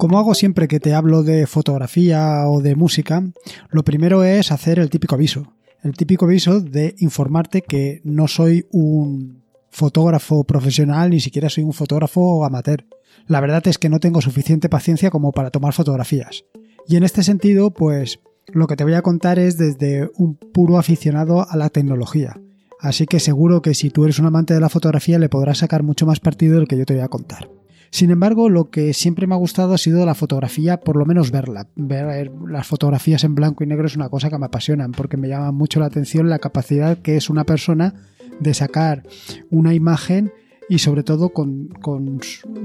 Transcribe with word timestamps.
Como 0.00 0.20
hago 0.20 0.32
siempre 0.34 0.68
que 0.68 0.78
te 0.78 0.94
hablo 0.94 1.24
de 1.24 1.48
fotografía 1.48 2.46
o 2.46 2.60
de 2.60 2.76
música, 2.76 3.20
lo 3.68 3.82
primero 3.82 4.22
es 4.22 4.52
hacer 4.52 4.78
el 4.78 4.90
típico 4.90 5.16
aviso. 5.16 5.54
El 5.82 5.96
típico 5.96 6.24
aviso 6.24 6.60
de 6.60 6.94
informarte 6.98 7.62
que 7.62 8.00
no 8.04 8.28
soy 8.28 8.64
un 8.70 9.42
fotógrafo 9.70 10.44
profesional, 10.44 11.10
ni 11.10 11.18
siquiera 11.18 11.48
soy 11.48 11.64
un 11.64 11.72
fotógrafo 11.72 12.44
amateur. 12.44 12.84
La 13.26 13.40
verdad 13.40 13.66
es 13.66 13.76
que 13.76 13.88
no 13.88 13.98
tengo 13.98 14.20
suficiente 14.20 14.68
paciencia 14.68 15.10
como 15.10 15.32
para 15.32 15.50
tomar 15.50 15.72
fotografías. 15.72 16.44
Y 16.86 16.94
en 16.94 17.02
este 17.02 17.24
sentido, 17.24 17.72
pues 17.72 18.20
lo 18.46 18.68
que 18.68 18.76
te 18.76 18.84
voy 18.84 18.94
a 18.94 19.02
contar 19.02 19.40
es 19.40 19.58
desde 19.58 20.08
un 20.14 20.36
puro 20.36 20.78
aficionado 20.78 21.44
a 21.50 21.56
la 21.56 21.70
tecnología. 21.70 22.40
Así 22.78 23.06
que 23.06 23.18
seguro 23.18 23.62
que 23.62 23.74
si 23.74 23.90
tú 23.90 24.04
eres 24.04 24.20
un 24.20 24.26
amante 24.26 24.54
de 24.54 24.60
la 24.60 24.68
fotografía 24.68 25.18
le 25.18 25.28
podrás 25.28 25.58
sacar 25.58 25.82
mucho 25.82 26.06
más 26.06 26.20
partido 26.20 26.54
del 26.54 26.68
que 26.68 26.78
yo 26.78 26.86
te 26.86 26.94
voy 26.94 27.02
a 27.02 27.08
contar. 27.08 27.57
Sin 27.90 28.10
embargo, 28.10 28.48
lo 28.48 28.70
que 28.70 28.92
siempre 28.92 29.26
me 29.26 29.34
ha 29.34 29.38
gustado 29.38 29.74
ha 29.74 29.78
sido 29.78 30.04
la 30.04 30.14
fotografía, 30.14 30.78
por 30.80 30.96
lo 30.96 31.06
menos 31.06 31.30
verla. 31.30 31.68
Ver 31.76 32.30
las 32.46 32.66
fotografías 32.66 33.24
en 33.24 33.34
blanco 33.34 33.64
y 33.64 33.66
negro 33.66 33.86
es 33.86 33.96
una 33.96 34.08
cosa 34.08 34.30
que 34.30 34.38
me 34.38 34.46
apasionan 34.46 34.92
porque 34.92 35.16
me 35.16 35.28
llama 35.28 35.52
mucho 35.52 35.80
la 35.80 35.86
atención 35.86 36.28
la 36.28 36.38
capacidad 36.38 36.98
que 36.98 37.16
es 37.16 37.30
una 37.30 37.44
persona 37.44 37.94
de 38.40 38.54
sacar 38.54 39.02
una 39.50 39.74
imagen 39.74 40.32
y 40.68 40.78
sobre 40.78 41.02
todo 41.02 41.30
con, 41.30 41.70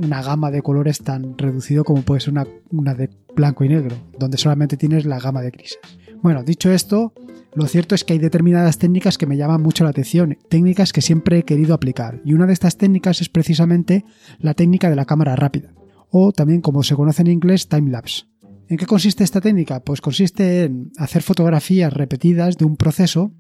una 0.04 0.22
gama 0.22 0.52
de 0.52 0.62
colores 0.62 1.00
tan 1.00 1.38
reducido 1.38 1.84
como 1.84 2.02
puede 2.02 2.20
ser 2.20 2.34
una, 2.34 2.46
una 2.70 2.94
de 2.94 3.10
blanco 3.34 3.64
y 3.64 3.70
negro, 3.70 3.96
donde 4.20 4.38
solamente 4.38 4.76
tienes 4.78 5.06
la 5.06 5.20
gama 5.20 5.42
de 5.42 5.52
grises. 5.52 5.80
Bueno, 6.22 6.44
dicho 6.44 6.72
esto, 6.72 7.14
lo 7.56 7.68
cierto 7.68 7.96
es 7.96 8.04
que 8.04 8.14
hay 8.14 8.20
determinadas 8.20 8.78
técnicas 8.78 9.18
que 9.18 9.28
me 9.28 9.38
llaman 9.38 9.62
mucho 9.62 9.84
la 9.84 9.92
atención, 9.92 10.38
técnicas 10.50 10.92
que 10.92 11.02
siempre 11.02 11.40
he 11.40 11.44
querido 11.44 11.74
aplicar, 11.74 12.22
y 12.26 12.34
una 12.34 12.48
de 12.48 12.54
estas 12.54 12.78
técnicas 12.78 13.22
es 13.22 13.30
precisamente 13.30 14.06
la 14.40 14.54
técnica 14.54 14.90
de 14.90 14.96
la 14.96 15.06
cámara 15.06 15.36
rápida, 15.36 15.74
o 16.10 16.32
también 16.32 16.62
como 16.62 16.84
se 16.84 16.96
conoce 16.96 17.22
en 17.22 17.28
inglés, 17.28 17.68
time-lapse. 17.68 18.24
¿En 18.70 18.78
qué 18.78 18.86
consiste 18.86 19.24
esta 19.24 19.42
técnica? 19.42 19.82
Pues 19.82 20.02
consiste 20.02 20.64
en 20.64 20.92
hacer 20.98 21.22
fotografías 21.22 21.94
repetidas 21.94 22.58
de 22.58 22.66
un 22.66 22.78
proceso 22.78 23.34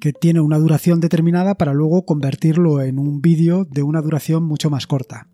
que 0.00 0.12
tiene 0.12 0.40
una 0.40 0.58
duración 0.58 0.98
determinada 0.98 1.54
para 1.54 1.74
luego 1.74 2.04
convertirlo 2.04 2.82
en 2.82 2.98
un 2.98 3.20
vídeo 3.20 3.64
de 3.70 3.84
una 3.84 4.00
duración 4.00 4.42
mucho 4.42 4.68
más 4.68 4.88
corta. 4.88 5.28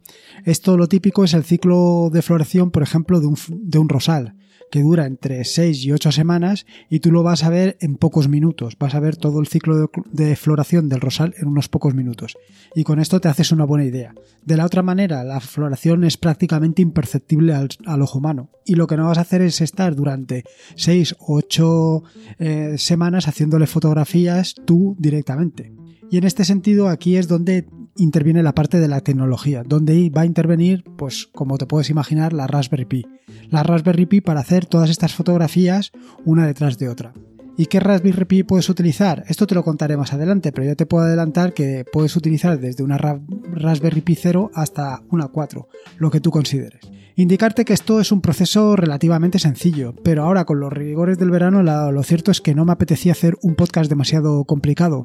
Esto 0.44 0.76
lo 0.76 0.88
típico 0.88 1.24
es 1.24 1.32
el 1.32 1.44
ciclo 1.44 2.10
de 2.12 2.20
floración, 2.20 2.70
por 2.70 2.82
ejemplo, 2.82 3.20
de 3.20 3.28
un, 3.28 3.36
de 3.48 3.78
un 3.78 3.88
rosal 3.88 4.34
que 4.70 4.82
dura 4.82 5.06
entre 5.06 5.44
6 5.44 5.84
y 5.84 5.92
8 5.92 6.12
semanas 6.12 6.66
y 6.90 7.00
tú 7.00 7.10
lo 7.10 7.22
vas 7.22 7.44
a 7.44 7.50
ver 7.50 7.76
en 7.80 7.96
pocos 7.96 8.28
minutos. 8.28 8.76
Vas 8.78 8.94
a 8.94 9.00
ver 9.00 9.16
todo 9.16 9.40
el 9.40 9.46
ciclo 9.46 9.90
de, 10.10 10.36
floración 10.36 10.88
del 10.88 11.00
rosal 11.00 11.34
en 11.38 11.48
unos 11.48 11.68
pocos 11.68 11.94
minutos. 11.94 12.36
Y 12.74 12.84
con 12.84 13.00
esto 13.00 13.20
te 13.20 13.28
haces 13.28 13.52
una 13.52 13.64
buena 13.64 13.84
idea. 13.84 14.14
De 14.44 14.56
la 14.56 14.66
otra 14.66 14.82
manera, 14.82 15.24
la 15.24 15.40
floración 15.40 16.04
es 16.04 16.16
prácticamente 16.16 16.82
imperceptible 16.82 17.54
al, 17.54 18.02
ojo 18.02 18.18
humano. 18.18 18.50
Y 18.64 18.74
lo 18.74 18.86
que 18.86 18.96
no 18.96 19.06
vas 19.06 19.18
a 19.18 19.22
hacer 19.22 19.42
es 19.42 19.60
estar 19.60 19.94
durante 19.94 20.44
6 20.76 21.16
o 21.18 21.36
8 21.36 22.02
eh, 22.38 22.74
semanas 22.78 23.26
haciéndole 23.26 23.66
fotografías 23.66 24.54
tú 24.64 24.96
directamente. 24.98 25.72
Y 26.10 26.16
en 26.16 26.24
este 26.24 26.44
sentido 26.44 26.88
aquí 26.88 27.16
es 27.16 27.28
donde 27.28 27.66
interviene 27.98 28.42
la 28.42 28.54
parte 28.54 28.80
de 28.80 28.88
la 28.88 29.02
tecnología, 29.02 29.62
donde 29.64 30.08
va 30.10 30.22
a 30.22 30.26
intervenir, 30.26 30.84
pues 30.96 31.28
como 31.34 31.58
te 31.58 31.66
puedes 31.66 31.90
imaginar, 31.90 32.32
la 32.32 32.46
Raspberry 32.46 32.86
Pi. 32.86 33.06
La 33.50 33.62
Raspberry 33.62 34.06
Pi 34.06 34.20
para 34.20 34.40
hacer 34.40 34.66
todas 34.66 34.88
estas 34.88 35.14
fotografías 35.14 35.92
una 36.24 36.46
detrás 36.46 36.78
de 36.78 36.88
otra. 36.88 37.12
¿Y 37.56 37.66
qué 37.66 37.80
Raspberry 37.80 38.24
Pi 38.24 38.42
puedes 38.44 38.68
utilizar? 38.68 39.24
Esto 39.26 39.46
te 39.46 39.56
lo 39.56 39.64
contaré 39.64 39.96
más 39.96 40.12
adelante, 40.12 40.52
pero 40.52 40.68
yo 40.68 40.76
te 40.76 40.86
puedo 40.86 41.04
adelantar 41.04 41.54
que 41.54 41.84
puedes 41.92 42.14
utilizar 42.14 42.60
desde 42.60 42.84
una 42.84 42.98
Raspberry 42.98 44.00
Pi 44.00 44.14
0 44.14 44.52
hasta 44.54 45.02
una 45.10 45.26
4, 45.26 45.68
lo 45.98 46.10
que 46.10 46.20
tú 46.20 46.30
consideres. 46.30 46.80
Indicarte 47.16 47.64
que 47.64 47.72
esto 47.72 47.98
es 47.98 48.12
un 48.12 48.20
proceso 48.20 48.76
relativamente 48.76 49.40
sencillo, 49.40 49.92
pero 50.04 50.22
ahora 50.22 50.44
con 50.44 50.60
los 50.60 50.72
rigores 50.72 51.18
del 51.18 51.32
verano 51.32 51.64
lo 51.64 52.02
cierto 52.04 52.30
es 52.30 52.40
que 52.40 52.54
no 52.54 52.64
me 52.64 52.70
apetecía 52.70 53.10
hacer 53.10 53.36
un 53.42 53.56
podcast 53.56 53.90
demasiado 53.90 54.44
complicado, 54.44 55.02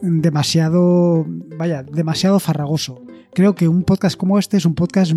demasiado, 0.00 1.26
vaya, 1.56 1.82
demasiado 1.82 2.40
farragoso. 2.40 3.00
Creo 3.32 3.54
que 3.54 3.68
un 3.68 3.82
podcast 3.82 4.16
como 4.16 4.38
este 4.38 4.56
es 4.56 4.64
un 4.64 4.74
podcast 4.74 5.12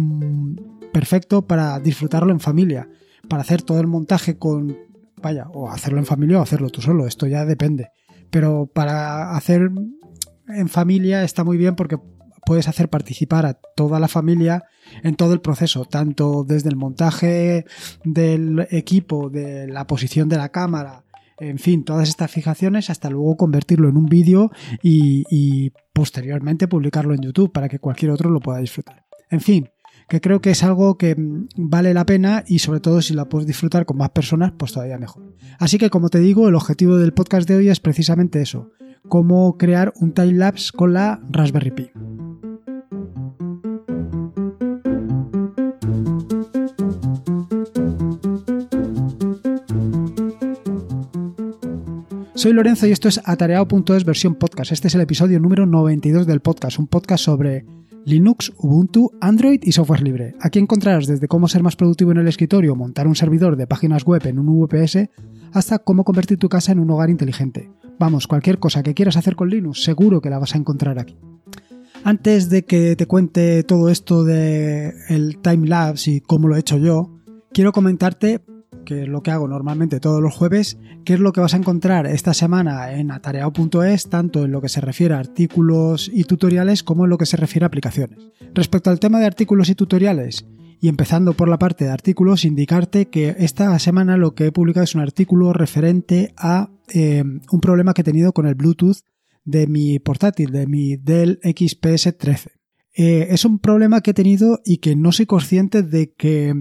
perfecto 0.91 1.45
para 1.45 1.79
disfrutarlo 1.79 2.31
en 2.31 2.39
familia, 2.39 2.89
para 3.29 3.41
hacer 3.41 3.61
todo 3.61 3.79
el 3.79 3.87
montaje 3.87 4.37
con, 4.37 4.77
vaya, 5.21 5.47
o 5.53 5.69
hacerlo 5.69 5.99
en 5.99 6.05
familia 6.05 6.39
o 6.39 6.41
hacerlo 6.41 6.69
tú 6.69 6.81
solo, 6.81 7.07
esto 7.07 7.27
ya 7.27 7.45
depende. 7.45 7.89
Pero 8.29 8.65
para 8.73 9.35
hacer 9.35 9.71
en 10.47 10.69
familia 10.69 11.23
está 11.23 11.43
muy 11.43 11.57
bien 11.57 11.75
porque 11.75 11.97
puedes 12.45 12.67
hacer 12.69 12.89
participar 12.89 13.45
a 13.45 13.53
toda 13.75 13.99
la 13.99 14.07
familia 14.07 14.63
en 15.03 15.15
todo 15.15 15.33
el 15.33 15.41
proceso, 15.41 15.83
tanto 15.83 16.45
desde 16.45 16.69
el 16.69 16.77
montaje 16.77 17.65
del 18.05 18.65
equipo, 18.71 19.29
de 19.29 19.67
la 19.67 19.85
posición 19.85 20.29
de 20.29 20.37
la 20.37 20.49
cámara, 20.49 21.03
en 21.39 21.59
fin, 21.59 21.83
todas 21.83 22.09
estas 22.09 22.31
fijaciones 22.31 22.89
hasta 22.89 23.09
luego 23.09 23.37
convertirlo 23.37 23.89
en 23.89 23.97
un 23.97 24.05
vídeo 24.05 24.51
y, 24.81 25.71
posteriormente 25.93 26.67
publicarlo 26.67 27.15
en 27.15 27.21
YouTube 27.21 27.51
para 27.51 27.69
que 27.69 27.79
cualquier 27.79 28.11
otro 28.11 28.29
lo 28.29 28.39
pueda 28.39 28.59
disfrutar. 28.59 29.03
En 29.31 29.41
fin, 29.41 29.69
que 30.07 30.21
creo 30.21 30.41
que 30.41 30.51
es 30.51 30.63
algo 30.63 30.95
que 30.95 31.15
mm, 31.15 31.47
vale 31.57 31.91
la 31.95 32.05
pena 32.05 32.43
y 32.45 32.59
sobre 32.59 32.79
todo 32.79 33.01
si 33.01 33.15
la 33.15 33.25
puedes 33.25 33.47
disfrutar 33.47 33.87
con 33.87 33.97
más 33.97 34.11
personas, 34.11 34.53
pues 34.55 34.73
todavía 34.73 34.99
mejor. 34.99 35.33
Así 35.57 35.79
que 35.79 35.89
como 35.89 36.09
te 36.09 36.19
digo, 36.19 36.47
el 36.47 36.55
objetivo 36.55 36.97
del 36.97 37.13
podcast 37.13 37.47
de 37.47 37.55
hoy 37.55 37.69
es 37.69 37.79
precisamente 37.79 38.41
eso, 38.41 38.69
cómo 39.09 39.57
crear 39.57 39.91
un 39.95 40.13
time 40.13 40.33
lapse 40.33 40.71
con 40.71 40.93
la 40.93 41.19
Raspberry 41.31 41.71
Pi. 41.71 41.91
Soy 52.37 52.53
Lorenzo 52.53 52.85
y 52.85 52.91
esto 52.91 53.07
es 53.07 53.19
atareado.es 53.25 54.05
versión 54.05 54.35
podcast. 54.35 54.71
Este 54.71 54.89
es 54.89 54.93
el 54.93 55.01
episodio 55.01 55.39
número 55.39 55.65
92 55.65 56.27
del 56.27 56.39
podcast, 56.39 56.77
un 56.77 56.85
podcast 56.85 57.23
sobre 57.23 57.65
Linux, 58.05 58.53
Ubuntu, 58.59 59.09
Android 59.19 59.59
y 59.63 59.71
software 59.71 60.03
libre. 60.03 60.35
Aquí 60.39 60.59
encontrarás 60.59 61.07
desde 61.07 61.27
cómo 61.27 61.47
ser 61.47 61.63
más 61.63 61.75
productivo 61.75 62.11
en 62.11 62.19
el 62.19 62.27
escritorio, 62.27 62.75
montar 62.75 63.07
un 63.07 63.15
servidor 63.15 63.57
de 63.57 63.65
páginas 63.65 64.03
web 64.03 64.21
en 64.27 64.37
un 64.37 64.61
VPS, 64.61 65.09
hasta 65.51 65.79
cómo 65.79 66.03
convertir 66.03 66.37
tu 66.37 66.47
casa 66.47 66.71
en 66.71 66.77
un 66.77 66.91
hogar 66.91 67.09
inteligente. 67.09 67.71
Vamos, 67.97 68.27
cualquier 68.27 68.59
cosa 68.59 68.83
que 68.83 68.93
quieras 68.93 69.17
hacer 69.17 69.35
con 69.35 69.49
Linux, 69.49 69.81
seguro 69.81 70.21
que 70.21 70.29
la 70.29 70.37
vas 70.37 70.53
a 70.53 70.59
encontrar 70.59 70.99
aquí. 70.99 71.17
Antes 72.03 72.51
de 72.51 72.65
que 72.65 72.95
te 72.95 73.07
cuente 73.07 73.63
todo 73.63 73.89
esto 73.89 74.23
de 74.23 74.93
el 75.09 75.39
timelapse 75.39 76.11
y 76.11 76.21
cómo 76.21 76.49
lo 76.49 76.55
he 76.55 76.59
hecho 76.59 76.77
yo, 76.77 77.19
quiero 77.51 77.71
comentarte 77.71 78.41
que 78.87 79.01
es 79.01 79.07
lo 79.09 79.21
que 79.21 79.31
hago 79.31 79.49
normalmente 79.49 79.99
todos 79.99 80.21
los 80.21 80.33
jueves, 80.33 80.77
qué 81.03 81.15
es 81.15 81.19
lo 81.19 81.33
que 81.33 81.41
vas 81.41 81.53
a 81.53 81.57
encontrar 81.57 82.07
esta 82.07 82.33
semana 82.33 82.93
en 82.93 83.11
atareado.es, 83.11 84.09
tanto 84.09 84.45
en 84.45 84.51
lo 84.51 84.61
que 84.61 84.69
se 84.69 84.79
refiere 84.79 85.13
a 85.13 85.19
artículos 85.19 86.09
y 86.11 86.23
tutoriales 86.23 86.83
como 86.83 87.03
en 87.03 87.09
lo 87.09 87.17
que 87.17 87.25
se 87.25 87.35
refiere 87.35 87.65
a 87.65 87.67
aplicaciones. 87.67 88.17
Respecto 88.53 88.89
al 88.89 89.01
tema 89.01 89.19
de 89.19 89.25
artículos 89.25 89.69
y 89.69 89.75
tutoriales, 89.75 90.47
y 90.79 90.87
empezando 90.87 91.33
por 91.33 91.49
la 91.49 91.59
parte 91.59 91.83
de 91.83 91.91
artículos, 91.91 92.45
indicarte 92.45 93.09
que 93.09 93.35
esta 93.39 93.77
semana 93.77 94.15
lo 94.15 94.35
que 94.35 94.45
he 94.45 94.51
publicado 94.53 94.85
es 94.85 94.95
un 94.95 95.01
artículo 95.01 95.51
referente 95.51 96.33
a 96.37 96.69
eh, 96.93 97.25
un 97.51 97.59
problema 97.59 97.93
que 97.93 98.01
he 98.01 98.05
tenido 98.05 98.31
con 98.31 98.47
el 98.47 98.55
Bluetooth 98.55 98.99
de 99.43 99.67
mi 99.67 99.99
portátil, 99.99 100.51
de 100.51 100.65
mi 100.65 100.95
Dell 100.95 101.41
XPS 101.43 102.17
13. 102.17 102.51
Eh, 102.95 103.27
es 103.31 103.43
un 103.43 103.59
problema 103.59 103.99
que 103.99 104.11
he 104.11 104.13
tenido 104.13 104.61
y 104.63 104.77
que 104.77 104.95
no 104.95 105.11
soy 105.11 105.25
consciente 105.25 105.83
de 105.83 106.13
que 106.13 106.53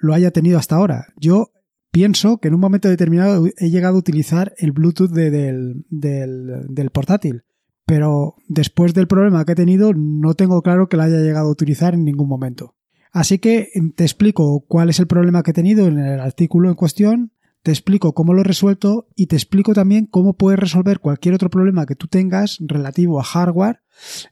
lo 0.00 0.14
haya 0.14 0.32
tenido 0.32 0.58
hasta 0.58 0.74
ahora. 0.74 1.06
Yo 1.16 1.52
pienso 1.90 2.38
que 2.38 2.48
en 2.48 2.54
un 2.54 2.60
momento 2.60 2.88
determinado 2.88 3.46
he 3.56 3.70
llegado 3.70 3.96
a 3.96 3.98
utilizar 3.98 4.54
el 4.58 4.72
Bluetooth 4.72 5.10
del, 5.10 5.84
del, 5.88 6.90
portátil. 6.92 7.44
Pero 7.86 8.36
después 8.48 8.94
del 8.94 9.08
problema 9.08 9.44
que 9.44 9.52
he 9.52 9.56
tenido, 9.56 9.92
no 9.94 10.34
tengo 10.34 10.62
claro 10.62 10.88
que 10.88 10.96
lo 10.96 11.02
haya 11.02 11.18
llegado 11.18 11.48
a 11.48 11.52
utilizar 11.52 11.94
en 11.94 12.04
ningún 12.04 12.28
momento. 12.28 12.76
Así 13.12 13.38
que 13.38 13.70
te 13.96 14.04
explico 14.04 14.64
cuál 14.68 14.90
es 14.90 15.00
el 15.00 15.08
problema 15.08 15.42
que 15.42 15.50
he 15.50 15.54
tenido 15.54 15.88
en 15.88 15.98
el 15.98 16.20
artículo 16.20 16.68
en 16.68 16.76
cuestión, 16.76 17.32
te 17.62 17.70
explico 17.70 18.14
cómo 18.14 18.32
lo 18.32 18.40
he 18.40 18.44
resuelto 18.44 19.08
y 19.14 19.26
te 19.26 19.36
explico 19.36 19.74
también 19.74 20.06
cómo 20.06 20.34
puedes 20.34 20.58
resolver 20.58 21.00
cualquier 21.00 21.34
otro 21.34 21.50
problema 21.50 21.86
que 21.86 21.94
tú 21.94 22.06
tengas 22.06 22.58
relativo 22.60 23.20
a 23.20 23.24
hardware 23.24 23.80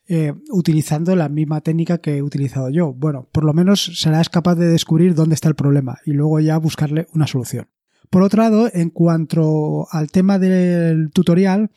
eh, 0.06 0.32
utilizando 0.50 1.14
la 1.14 1.28
misma 1.28 1.60
técnica 1.60 1.98
que 1.98 2.16
he 2.16 2.22
utilizado 2.22 2.70
yo. 2.70 2.92
Bueno, 2.94 3.28
por 3.32 3.44
lo 3.44 3.52
menos 3.52 4.00
serás 4.00 4.30
capaz 4.30 4.54
de 4.54 4.68
descubrir 4.68 5.14
dónde 5.14 5.34
está 5.34 5.48
el 5.48 5.54
problema 5.54 5.98
y 6.06 6.12
luego 6.12 6.40
ya 6.40 6.56
buscarle 6.58 7.06
una 7.12 7.26
solución. 7.26 7.68
Por 8.10 8.22
otro 8.22 8.42
lado, 8.42 8.70
en 8.72 8.88
cuanto 8.88 9.86
al 9.90 10.10
tema 10.10 10.38
del 10.38 11.10
tutorial, 11.12 11.70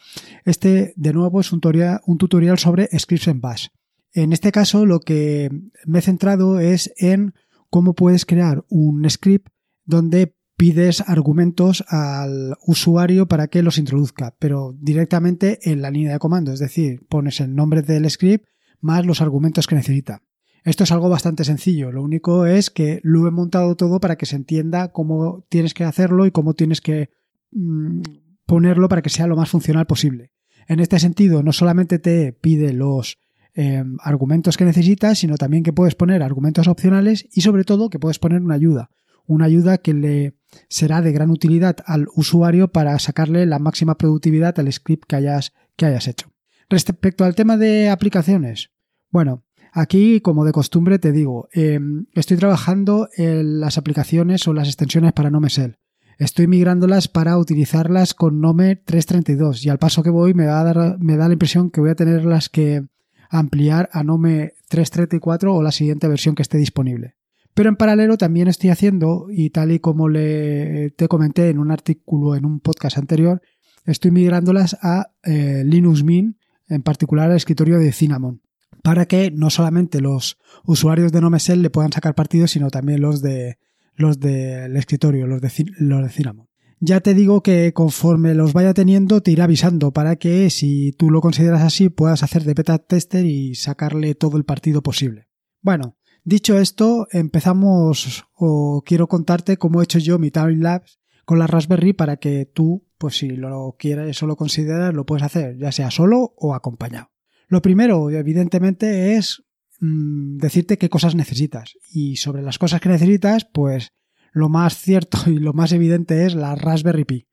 este 0.45 0.94
de 0.95 1.13
nuevo 1.13 1.42
es 1.42 1.51
un 1.51 1.59
tutorial, 1.59 2.00
un 2.06 2.18
tutorial 2.18 2.57
sobre 2.57 2.88
scripts 2.97 3.27
en 3.27 3.42
bash. 3.42 3.68
En 4.13 4.31
este 4.31 4.54
caso, 4.54 4.86
lo 4.86 5.01
que 5.01 5.50
me 5.86 6.00
he 6.00 6.01
centrado 6.01 6.59
es 6.59 6.94
en 6.97 7.33
cómo 7.69 7.94
puedes 7.94 8.25
crear 8.25 8.63
un 8.69 9.09
script 9.09 9.50
donde 9.83 10.36
pides 10.61 11.01
argumentos 11.07 11.83
al 11.87 12.55
usuario 12.67 13.27
para 13.27 13.47
que 13.47 13.63
los 13.63 13.79
introduzca, 13.79 14.35
pero 14.37 14.75
directamente 14.79 15.57
en 15.63 15.81
la 15.81 15.89
línea 15.89 16.13
de 16.13 16.19
comando, 16.19 16.53
es 16.53 16.59
decir, 16.59 17.01
pones 17.09 17.39
el 17.39 17.55
nombre 17.55 17.81
del 17.81 18.07
script 18.07 18.45
más 18.79 19.03
los 19.03 19.21
argumentos 19.21 19.65
que 19.65 19.73
necesita. 19.73 20.21
Esto 20.63 20.83
es 20.83 20.91
algo 20.91 21.09
bastante 21.09 21.45
sencillo, 21.45 21.91
lo 21.91 22.03
único 22.03 22.45
es 22.45 22.69
que 22.69 22.99
lo 23.01 23.27
he 23.27 23.31
montado 23.31 23.75
todo 23.75 23.99
para 23.99 24.17
que 24.17 24.27
se 24.27 24.35
entienda 24.35 24.91
cómo 24.91 25.47
tienes 25.49 25.73
que 25.73 25.83
hacerlo 25.83 26.27
y 26.27 26.31
cómo 26.31 26.53
tienes 26.53 26.79
que 26.79 27.09
mm, 27.49 28.01
ponerlo 28.45 28.87
para 28.87 29.01
que 29.01 29.09
sea 29.09 29.25
lo 29.25 29.35
más 29.35 29.49
funcional 29.49 29.87
posible. 29.87 30.31
En 30.67 30.79
este 30.79 30.99
sentido, 30.99 31.41
no 31.41 31.53
solamente 31.53 31.97
te 31.97 32.33
pide 32.33 32.71
los 32.71 33.17
em, 33.55 33.97
argumentos 33.99 34.57
que 34.57 34.65
necesitas, 34.65 35.17
sino 35.17 35.37
también 35.37 35.63
que 35.63 35.73
puedes 35.73 35.95
poner 35.95 36.21
argumentos 36.21 36.67
opcionales 36.67 37.27
y 37.33 37.41
sobre 37.41 37.63
todo 37.63 37.89
que 37.89 37.97
puedes 37.97 38.19
poner 38.19 38.43
una 38.43 38.53
ayuda. 38.53 38.91
Una 39.25 39.45
ayuda 39.45 39.79
que 39.79 39.93
le 39.95 40.40
será 40.68 41.01
de 41.01 41.12
gran 41.12 41.30
utilidad 41.30 41.77
al 41.86 42.07
usuario 42.15 42.69
para 42.69 42.98
sacarle 43.00 43.45
la 43.45 43.59
máxima 43.59 43.98
productividad 43.98 44.59
al 44.59 44.71
script 44.71 45.06
que 45.07 45.15
hayas, 45.15 45.53
que 45.75 45.86
hayas 45.86 46.07
hecho. 46.07 46.31
Respecto 46.69 47.25
al 47.25 47.36
tema 47.36 47.57
de 47.57 47.89
aplicaciones, 47.89 48.71
bueno, 49.09 49.44
aquí 49.74 50.21
como 50.21 50.45
de 50.45 50.51
costumbre 50.51 51.00
te 51.00 51.12
digo, 51.12 51.50
em, 51.51 52.06
estoy 52.13 52.38
trabajando 52.38 53.09
en 53.18 53.59
las 53.59 53.77
aplicaciones 53.77 54.48
o 54.48 54.53
las 54.53 54.68
extensiones 54.68 55.13
para 55.13 55.30
NoMesel. 55.30 55.77
Estoy 56.18 56.45
migrándolas 56.45 57.07
para 57.07 57.38
utilizarlas 57.38 58.13
con 58.13 58.42
Nome 58.42 58.75
332 58.75 59.65
y 59.65 59.69
al 59.69 59.80
paso 59.80 60.04
que 60.04 60.12
voy 60.12 60.33
me, 60.33 60.47
a 60.47 60.95
me 61.00 61.18
da 61.18 61.27
la 61.27 61.33
impresión 61.33 61.71
que 61.71 61.81
voy 61.81 61.89
a 61.89 61.95
tenerlas 61.95 62.47
que 62.47 62.86
ampliar 63.31 63.89
a 63.92 64.04
Nome 64.04 64.54
334 64.69 65.56
o 65.56 65.63
la 65.63 65.71
siguiente 65.71 66.07
versión 66.07 66.36
que 66.36 66.44
esté 66.44 66.57
disponible. 66.57 67.15
Pero 67.53 67.69
en 67.69 67.75
paralelo 67.75 68.18
también 68.18 68.48
estoy 68.48 68.69
haciendo, 68.69 69.27
y 69.30 69.50
tal 69.50 69.71
y 69.71 69.80
como 69.80 70.07
le, 70.07 70.92
te 70.92 71.07
comenté 71.07 71.50
en 71.50 71.59
un 71.59 71.71
artículo 71.71 72.36
en 72.36 72.45
un 72.45 72.59
podcast 72.59 72.98
anterior, 72.98 73.42
estoy 73.86 74.12
migrándolas 74.12 74.77
a 74.81 75.12
eh, 75.24 75.63
Linux 75.65 76.03
Mint, 76.03 76.38
en 76.69 76.81
particular 76.81 77.30
al 77.30 77.36
escritorio 77.36 77.77
de 77.77 77.92
Cinnamon, 77.92 78.42
para 78.83 79.06
que 79.06 79.31
no 79.31 79.50
solamente 79.50 80.00
los 80.00 80.38
usuarios 80.65 81.12
de 81.12 81.21
NoMesel 81.21 81.62
le 81.62 81.69
puedan 81.69 81.92
sacar 81.92 82.15
partido, 82.15 82.48
sino 82.48 82.69
también 82.69 83.01
los 83.01 83.21
de 83.21 83.57
los 83.95 84.19
del 84.19 84.75
escritorio, 84.77 85.27
los 85.27 85.42
de, 85.42 85.51
los 85.77 86.01
de 86.01 86.09
Cinnamon. 86.09 86.47
Ya 86.80 87.00
te 87.00 87.13
digo 87.13 87.44
que 87.44 87.74
conforme 87.74 88.33
los 88.33 88.54
vaya 88.54 88.74
teniendo 88.74 89.21
te 89.21 89.31
iré 89.31 89.44
avisando 89.44 89.92
para 89.92 90.15
que 90.15 90.50
si 90.50 90.94
tú 90.94 91.12
lo 91.12 91.21
consideras 91.21 91.62
así 91.62 91.89
puedas 91.89 92.24
hacer 92.24 92.44
de 92.44 92.56
beta 92.56 92.80
tester 92.80 93.24
y 93.25 93.54
sacarle 93.54 94.15
todo 94.15 94.38
el 94.38 94.45
partido 94.45 94.81
posible. 94.81 95.27
Bueno, 95.62 95.97
dicho 96.23 96.57
esto, 96.57 97.07
empezamos 97.12 98.25
o 98.35 98.83
quiero 98.85 99.07
contarte 99.07 99.57
cómo 99.57 99.81
he 99.81 99.83
hecho 99.83 100.00
yo 100.00 100.19
mi 100.19 100.31
timelapse 100.31 100.97
con 101.25 101.39
la 101.39 101.47
Raspberry 101.47 101.94
para 101.94 102.18
que 102.18 102.45
tú, 102.45 102.88
pues 102.97 103.18
si 103.18 103.29
lo 103.29 103.75
quieres 103.77 104.21
o 104.21 104.27
lo 104.27 104.35
consideras, 104.35 104.94
lo 104.94 105.06
puedes 105.06 105.23
hacer, 105.23 105.57
ya 105.57 105.71
sea 105.71 105.91
solo 105.91 106.33
o 106.38 106.56
acompañado. 106.56 107.12
Lo 107.47 107.62
primero, 107.62 108.09
evidentemente, 108.09 109.15
es 109.15 109.44
Mm, 109.81 110.38
decirte 110.38 110.77
qué 110.77 110.89
cosas 110.89 111.15
necesitas. 111.15 111.73
Y 111.91 112.18
sobre 112.18 112.44
las 112.44 112.59
cosas 112.59 112.79
que 112.79 112.89
necesitas, 112.89 113.45
pues 113.45 113.94
lo 114.31 114.47
más 114.47 114.77
cierto 114.77 115.18
y 115.29 115.39
lo 115.39 115.53
más 115.53 115.73
evidente 115.73 116.25
es 116.25 116.35
la 116.35 116.56
Raspberry 116.56 117.03
Pi. 117.03 117.27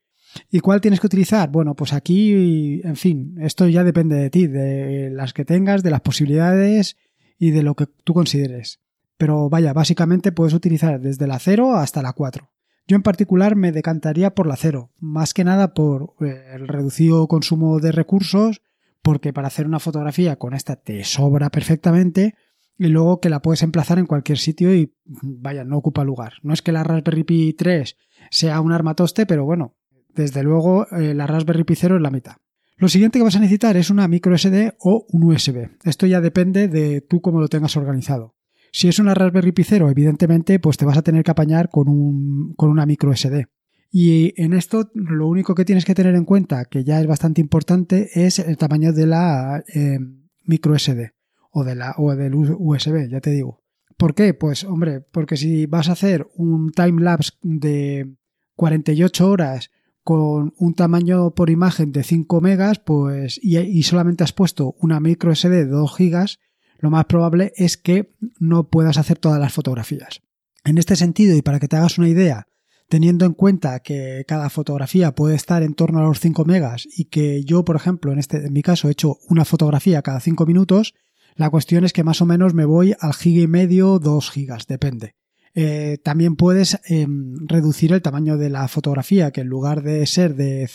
¿Y 0.51 0.61
cuál 0.61 0.81
tienes 0.81 1.01
que 1.01 1.07
utilizar? 1.07 1.51
Bueno, 1.51 1.75
pues 1.75 1.93
aquí, 1.93 2.81
en 2.85 2.97
fin, 2.97 3.37
esto 3.41 3.67
ya 3.69 3.85
depende 3.85 4.17
de 4.17 4.31
ti, 4.31 4.47
de 4.47 5.11
las 5.11 5.33
que 5.33 5.45
tengas, 5.45 5.83
de 5.83 5.91
las 5.91 6.01
posibilidades 6.01 6.97
y 7.39 7.51
de 7.53 7.63
lo 7.63 7.75
que 7.75 7.87
tú 7.87 8.15
consideres. 8.15 8.81
Pero 9.17 9.49
vaya, 9.49 9.73
básicamente 9.73 10.33
puedes 10.33 10.55
utilizar 10.55 11.01
desde 11.01 11.27
la 11.27 11.39
0 11.39 11.77
hasta 11.77 12.03
la 12.03 12.13
4. 12.13 12.51
Yo 12.87 12.97
en 12.97 13.03
particular 13.03 13.57
me 13.57 13.73
decantaría 13.73 14.35
por 14.35 14.47
la 14.47 14.57
0, 14.57 14.93
más 14.99 15.35
que 15.35 15.45
nada 15.45 15.75
por 15.75 16.15
eh, 16.21 16.53
el 16.55 16.69
reducido 16.69 17.27
consumo 17.29 17.81
de 17.81 17.93
recursos 17.93 18.63
porque 19.03 19.33
para 19.33 19.49
hacer 19.49 19.67
una 19.67 19.79
fotografía 19.79 20.37
con 20.37 20.55
esta 20.55 20.77
te 20.77 21.05
sobra 21.05 21.51
perfectamente 21.51 22.35
y 22.77 22.89
luego 22.89 23.21
que 23.21 23.31
la 23.31 23.43
puedes 23.43 23.63
emplazar 23.63 23.99
en 23.99 24.07
cualquier 24.07 24.39
sitio 24.39 24.75
y 24.75 24.95
vaya, 25.05 25.65
no 25.65 25.79
ocupa 25.79 26.05
lugar. 26.05 26.35
No 26.43 26.53
es 26.53 26.63
que 26.63 26.73
la 26.73 26.85
Raspberry 26.85 27.25
Pi 27.25 27.53
3 27.55 27.97
sea 28.31 28.61
un 28.61 28.73
armatoste, 28.73 29.27
pero 29.27 29.45
bueno, 29.45 29.77
desde 30.15 30.43
luego 30.43 30.87
eh, 30.93 31.15
la 31.15 31.27
Raspberry 31.27 31.65
Pi 31.65 31.75
0 31.75 31.97
es 31.97 32.03
la 32.03 32.11
mitad. 32.11 32.37
Lo 32.79 32.89
siguiente 32.89 33.19
que 33.19 33.25
vas 33.25 33.35
a 33.35 33.41
necesitar 33.41 33.77
es 33.77 33.91
una 33.91 34.07
micro 34.07 34.39
SD 34.39 34.75
o 34.79 35.05
un 35.11 35.25
USB. 35.25 35.69
Esto 35.83 36.07
ya 36.07 36.21
depende 36.21 36.69
de 36.69 37.01
tú 37.01 37.21
cómo 37.21 37.41
lo 37.41 37.49
tengas 37.49 37.77
organizado. 37.77 38.37
Si 38.71 38.87
es 38.87 39.01
una 39.01 39.15
Raspberry 39.15 39.51
Pi 39.51 39.65
0, 39.65 39.91
evidentemente, 39.91 40.61
pues 40.61 40.77
te 40.77 40.85
vas 40.85 40.97
a 40.97 41.03
tener 41.03 41.25
que 41.25 41.33
apañar 41.33 41.71
con, 41.71 41.89
un, 41.89 42.55
con 42.55 42.71
una 42.71 42.87
micro 42.87 43.15
SD. 43.15 43.47
Y 43.91 44.41
en 44.41 44.53
esto 44.53 44.91
lo 44.95 45.27
único 45.27 45.57
que 45.57 45.65
tienes 45.65 45.85
que 45.85 45.95
tener 45.95 46.15
en 46.15 46.25
cuenta, 46.25 46.67
que 46.67 46.85
ya 46.85 47.01
es 47.01 47.09
bastante 47.09 47.41
importante, 47.41 48.11
es 48.15 48.39
el 48.39 48.57
tamaño 48.57 48.93
de 48.93 49.07
la 49.07 49.65
eh, 49.75 49.99
micro 50.45 50.79
SD 50.79 51.15
o, 51.51 51.65
de 51.65 51.75
la, 51.75 51.95
o 51.97 52.15
del 52.15 52.35
USB, 52.35 53.09
ya 53.11 53.21
te 53.21 53.31
digo. 53.31 53.61
¿Por 53.97 54.15
qué? 54.15 54.35
Pues 54.35 54.63
hombre, 54.63 55.01
porque 55.01 55.37
si 55.37 55.67
vas 55.67 55.89
a 55.89 55.93
hacer 55.93 56.29
un 56.37 56.71
time 56.71 57.03
lapse 57.03 57.33
de 57.43 58.15
48 58.55 59.29
horas 59.29 59.71
con 60.09 60.55
un 60.57 60.73
tamaño 60.73 61.33
por 61.33 61.51
imagen 61.51 61.93
de 61.93 62.03
5 62.03 62.41
megas, 62.41 62.79
pues 62.79 63.39
y, 63.43 63.83
solamente 63.83 64.25
has 64.25 64.33
puesto 64.33 64.75
una 64.79 65.01
micro 65.01 65.35
SD 65.35 65.51
de 65.51 65.67
2 65.67 65.95
gigas, 65.95 66.39
lo 66.79 66.89
más 66.89 67.05
probable 67.05 67.53
es 67.57 67.77
que 67.77 68.15
no 68.41 68.71
puedas 68.71 68.97
hacer 68.97 69.19
todas 69.19 69.39
las 69.39 69.53
fotografías. 69.53 70.23
En 70.65 70.79
este 70.79 70.97
sentido, 70.97 71.37
y 71.37 71.43
para 71.43 71.61
que 71.61 71.69
te 71.69 71.77
hagas 71.77 71.99
una 71.99 72.09
idea 72.09 72.47
teniendo 72.89 73.27
en 73.27 73.35
cuenta 73.35 73.81
que 73.81 74.25
cada 74.27 74.49
fotografía 74.49 75.15
puede 75.15 75.35
estar 75.35 75.63
en 75.63 75.75
torno 75.75 75.99
a 75.99 76.05
los 76.05 76.21
5 76.21 76.43
megas 76.47 76.89
y 76.91 77.11
que 77.11 77.45
yo, 77.45 77.63
por 77.67 77.77
ejemplo, 77.77 78.11
en, 78.11 78.19
este, 78.19 78.47
en 78.47 78.53
mi 78.55 78.63
caso 78.63 78.89
he 78.89 78.93
hecho 78.93 79.19
una 79.29 79.45
fotografía 79.45 80.01
cada 80.01 80.21
5 80.21 80.47
minutos, 80.47 80.95
la 81.37 81.51
cuestión 81.51 81.85
es 81.85 81.93
que 81.93 82.03
más 82.03 82.23
o 82.23 82.25
menos 82.25 82.55
me 82.55 82.65
voy 82.65 82.95
al 82.99 83.13
giga 83.13 83.43
y 83.43 83.47
medio, 83.47 83.99
2 83.99 84.31
gigas, 84.31 84.67
depende. 84.67 85.17
Eh, 85.55 85.99
también 86.03 86.37
puedes 86.37 86.79
em, 86.85 87.35
reducir 87.47 87.93
el 87.93 88.03
tamaño 88.03 88.37
de 88.37 88.51
la 88.51 88.69
fotografía, 88.69 89.31
que 89.31 89.41
en 89.41 89.49
lugar 89.49 89.83
de 89.83 90.07
ser 90.07 90.35
de, 90.35 90.71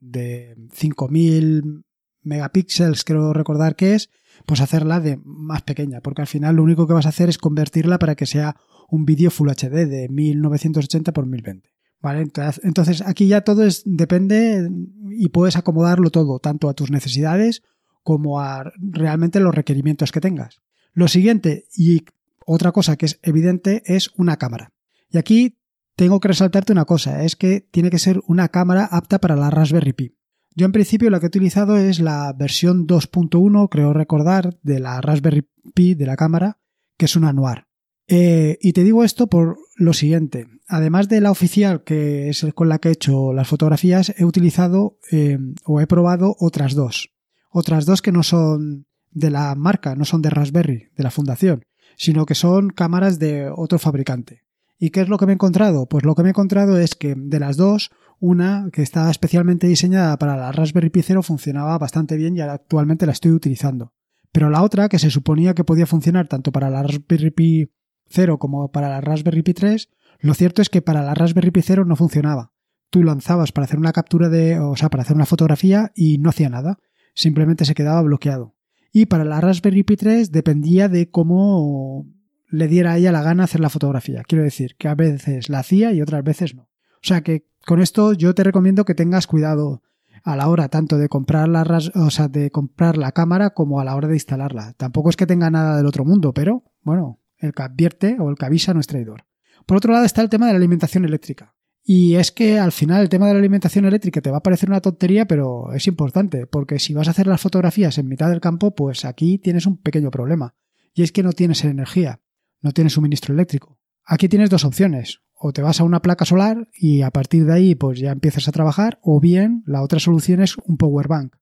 de 0.00 0.56
5000 0.72 1.84
megapíxeles, 2.22 3.04
creo 3.04 3.32
recordar 3.32 3.76
que 3.76 3.94
es, 3.94 4.10
pues 4.46 4.60
hacerla 4.60 5.00
de 5.00 5.18
más 5.24 5.62
pequeña, 5.62 6.00
porque 6.00 6.22
al 6.22 6.28
final 6.28 6.56
lo 6.56 6.62
único 6.62 6.86
que 6.86 6.94
vas 6.94 7.06
a 7.06 7.10
hacer 7.10 7.28
es 7.28 7.38
convertirla 7.38 7.98
para 7.98 8.14
que 8.14 8.26
sea 8.26 8.56
un 8.88 9.04
vídeo 9.04 9.30
Full 9.30 9.50
HD 9.50 9.86
de 9.86 10.08
1980 10.08 11.12
por 11.12 11.26
1020. 11.26 11.68
¿Vale? 12.00 12.28
Entonces 12.64 13.00
aquí 13.02 13.28
ya 13.28 13.42
todo 13.42 13.62
es, 13.62 13.82
depende 13.84 14.68
y 15.10 15.28
puedes 15.28 15.56
acomodarlo 15.56 16.10
todo, 16.10 16.40
tanto 16.40 16.68
a 16.68 16.74
tus 16.74 16.90
necesidades 16.90 17.62
como 18.02 18.40
a 18.40 18.72
realmente 18.76 19.38
los 19.38 19.54
requerimientos 19.54 20.10
que 20.10 20.20
tengas. 20.20 20.62
Lo 20.94 21.06
siguiente, 21.06 21.66
y 21.76 22.04
otra 22.46 22.72
cosa 22.72 22.96
que 22.96 23.06
es 23.06 23.18
evidente, 23.22 23.82
es 23.86 24.10
una 24.16 24.36
cámara. 24.36 24.72
Y 25.10 25.18
aquí 25.18 25.58
tengo 25.96 26.20
que 26.20 26.28
resaltarte 26.28 26.72
una 26.72 26.84
cosa, 26.84 27.24
es 27.24 27.36
que 27.36 27.60
tiene 27.70 27.90
que 27.90 27.98
ser 27.98 28.20
una 28.26 28.48
cámara 28.48 28.86
apta 28.90 29.18
para 29.18 29.36
la 29.36 29.50
Raspberry 29.50 29.92
Pi. 29.92 30.16
Yo 30.54 30.66
en 30.66 30.72
principio 30.72 31.10
la 31.10 31.20
que 31.20 31.26
he 31.26 31.28
utilizado 31.28 31.76
es 31.76 32.00
la 32.00 32.32
versión 32.32 32.86
2.1, 32.86 33.68
creo 33.70 33.92
recordar, 33.92 34.58
de 34.62 34.80
la 34.80 35.00
Raspberry 35.00 35.48
Pi 35.74 35.94
de 35.94 36.06
la 36.06 36.16
cámara, 36.16 36.58
que 36.96 37.06
es 37.06 37.16
una 37.16 37.32
Noir. 37.32 37.66
Eh, 38.08 38.58
y 38.60 38.72
te 38.72 38.84
digo 38.84 39.04
esto 39.04 39.28
por 39.28 39.56
lo 39.76 39.92
siguiente. 39.92 40.46
Además 40.68 41.08
de 41.08 41.20
la 41.20 41.30
oficial, 41.30 41.84
que 41.84 42.28
es 42.28 42.46
con 42.54 42.68
la 42.68 42.78
que 42.78 42.88
he 42.88 42.92
hecho 42.92 43.32
las 43.32 43.48
fotografías, 43.48 44.14
he 44.18 44.24
utilizado 44.24 44.98
eh, 45.10 45.38
o 45.64 45.80
he 45.80 45.86
probado 45.86 46.36
otras 46.38 46.74
dos. 46.74 47.10
Otras 47.50 47.86
dos 47.86 48.02
que 48.02 48.12
no 48.12 48.22
son 48.22 48.86
de 49.10 49.30
la 49.30 49.54
marca, 49.54 49.94
no 49.94 50.04
son 50.04 50.22
de 50.22 50.30
Raspberry, 50.30 50.90
de 50.96 51.02
la 51.02 51.10
fundación, 51.10 51.62
sino 51.96 52.26
que 52.26 52.34
son 52.34 52.70
cámaras 52.70 53.18
de 53.18 53.50
otro 53.54 53.78
fabricante. 53.78 54.42
¿Y 54.78 54.90
qué 54.90 55.00
es 55.00 55.08
lo 55.08 55.16
que 55.16 55.26
me 55.26 55.32
he 55.32 55.34
encontrado? 55.34 55.86
Pues 55.86 56.04
lo 56.04 56.14
que 56.14 56.22
me 56.22 56.30
he 56.30 56.30
encontrado 56.30 56.76
es 56.78 56.96
que 56.96 57.14
de 57.16 57.38
las 57.38 57.56
dos, 57.56 57.90
una 58.18 58.68
que 58.72 58.82
está 58.82 59.10
especialmente 59.10 59.68
diseñada 59.68 60.18
para 60.18 60.36
la 60.36 60.50
Raspberry 60.50 60.90
Pi 60.90 61.02
0 61.02 61.22
funcionaba 61.22 61.78
bastante 61.78 62.16
bien 62.16 62.36
y 62.36 62.40
actualmente 62.40 63.06
la 63.06 63.12
estoy 63.12 63.30
utilizando. 63.30 63.92
Pero 64.32 64.50
la 64.50 64.62
otra, 64.62 64.88
que 64.88 64.98
se 64.98 65.10
suponía 65.10 65.54
que 65.54 65.62
podía 65.62 65.86
funcionar 65.86 66.26
tanto 66.26 66.50
para 66.50 66.68
la 66.68 66.82
Raspberry 66.82 67.30
Pi 67.30 67.70
0 68.08 68.38
como 68.38 68.72
para 68.72 68.88
la 68.88 69.00
Raspberry 69.00 69.42
Pi 69.42 69.54
3, 69.54 69.88
lo 70.18 70.34
cierto 70.34 70.62
es 70.62 70.68
que 70.68 70.82
para 70.82 71.02
la 71.02 71.14
Raspberry 71.14 71.50
Pi 71.50 71.62
0 71.62 71.84
no 71.84 71.94
funcionaba. 71.94 72.52
Tú 72.90 73.04
lanzabas 73.04 73.52
para 73.52 73.66
hacer 73.66 73.78
una 73.78 73.92
captura 73.92 74.28
de, 74.28 74.58
o 74.58 74.76
sea, 74.76 74.90
para 74.90 75.02
hacer 75.02 75.16
una 75.16 75.26
fotografía 75.26 75.92
y 75.94 76.18
no 76.18 76.30
hacía 76.30 76.48
nada, 76.48 76.78
simplemente 77.14 77.64
se 77.64 77.74
quedaba 77.74 78.02
bloqueado. 78.02 78.54
Y 78.92 79.06
para 79.06 79.24
la 79.24 79.40
Raspberry 79.40 79.82
Pi 79.82 79.96
3 79.96 80.30
dependía 80.30 80.88
de 80.88 81.10
cómo 81.10 82.06
le 82.48 82.68
diera 82.68 82.92
a 82.92 82.98
ella 82.98 83.10
la 83.12 83.22
gana 83.22 83.44
hacer 83.44 83.60
la 83.60 83.70
fotografía. 83.70 84.22
Quiero 84.26 84.44
decir 84.44 84.76
que 84.76 84.88
a 84.88 84.94
veces 84.94 85.48
la 85.48 85.60
hacía 85.60 85.92
y 85.92 86.02
otras 86.02 86.22
veces 86.22 86.54
no. 86.54 86.64
O 86.64 87.04
sea 87.04 87.22
que 87.22 87.46
con 87.66 87.80
esto 87.80 88.12
yo 88.12 88.34
te 88.34 88.44
recomiendo 88.44 88.84
que 88.84 88.94
tengas 88.94 89.26
cuidado 89.26 89.82
a 90.24 90.36
la 90.36 90.48
hora 90.48 90.68
tanto 90.68 90.98
de 90.98 91.08
comprar 91.08 91.48
la, 91.48 91.62
o 91.94 92.10
sea, 92.10 92.28
de 92.28 92.50
comprar 92.50 92.96
la 92.96 93.12
cámara 93.12 93.50
como 93.50 93.80
a 93.80 93.84
la 93.84 93.96
hora 93.96 94.08
de 94.08 94.14
instalarla. 94.14 94.74
Tampoco 94.74 95.10
es 95.10 95.16
que 95.16 95.26
tenga 95.26 95.50
nada 95.50 95.76
del 95.76 95.86
otro 95.86 96.04
mundo, 96.04 96.34
pero 96.34 96.62
bueno, 96.82 97.18
el 97.38 97.52
que 97.54 97.62
advierte 97.62 98.16
o 98.20 98.28
el 98.28 98.36
que 98.36 98.46
avisa 98.46 98.74
no 98.74 98.80
es 98.80 98.86
traidor. 98.86 99.24
Por 99.66 99.78
otro 99.78 99.92
lado 99.92 100.04
está 100.04 100.22
el 100.22 100.28
tema 100.28 100.46
de 100.46 100.52
la 100.52 100.58
alimentación 100.58 101.04
eléctrica. 101.04 101.54
Y 101.84 102.14
es 102.14 102.30
que 102.30 102.58
al 102.58 102.70
final 102.70 103.02
el 103.02 103.08
tema 103.08 103.26
de 103.26 103.32
la 103.32 103.40
alimentación 103.40 103.84
eléctrica 103.84 104.20
te 104.20 104.30
va 104.30 104.38
a 104.38 104.42
parecer 104.42 104.68
una 104.68 104.80
tontería, 104.80 105.26
pero 105.26 105.72
es 105.72 105.86
importante, 105.88 106.46
porque 106.46 106.78
si 106.78 106.94
vas 106.94 107.08
a 107.08 107.10
hacer 107.10 107.26
las 107.26 107.40
fotografías 107.40 107.98
en 107.98 108.08
mitad 108.08 108.30
del 108.30 108.40
campo, 108.40 108.74
pues 108.74 109.04
aquí 109.04 109.38
tienes 109.38 109.66
un 109.66 109.78
pequeño 109.78 110.10
problema. 110.10 110.54
y 110.94 111.02
es 111.02 111.10
que 111.10 111.22
no 111.22 111.32
tienes 111.32 111.64
energía, 111.64 112.20
no 112.60 112.72
tienes 112.72 112.92
suministro 112.92 113.32
eléctrico. 113.34 113.78
Aquí 114.04 114.28
tienes 114.28 114.50
dos 114.50 114.64
opciones, 114.64 115.22
o 115.34 115.52
te 115.52 115.62
vas 115.62 115.80
a 115.80 115.84
una 115.84 116.02
placa 116.02 116.24
solar 116.24 116.68
y 116.74 117.02
a 117.02 117.10
partir 117.10 117.46
de 117.46 117.52
ahí 117.52 117.74
pues 117.74 117.98
ya 117.98 118.12
empiezas 118.12 118.46
a 118.46 118.52
trabajar, 118.52 119.00
o 119.02 119.20
bien 119.20 119.62
la 119.66 119.82
otra 119.82 119.98
solución 119.98 120.42
es 120.42 120.56
un 120.58 120.76
power 120.76 121.08
bank. 121.08 121.36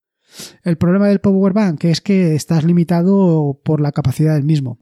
El 0.62 0.78
problema 0.78 1.08
del 1.08 1.20
power 1.20 1.52
bank 1.52 1.84
es 1.84 2.00
que 2.00 2.34
estás 2.34 2.64
limitado 2.64 3.60
por 3.64 3.80
la 3.80 3.92
capacidad 3.92 4.34
del 4.34 4.44
mismo. 4.44 4.78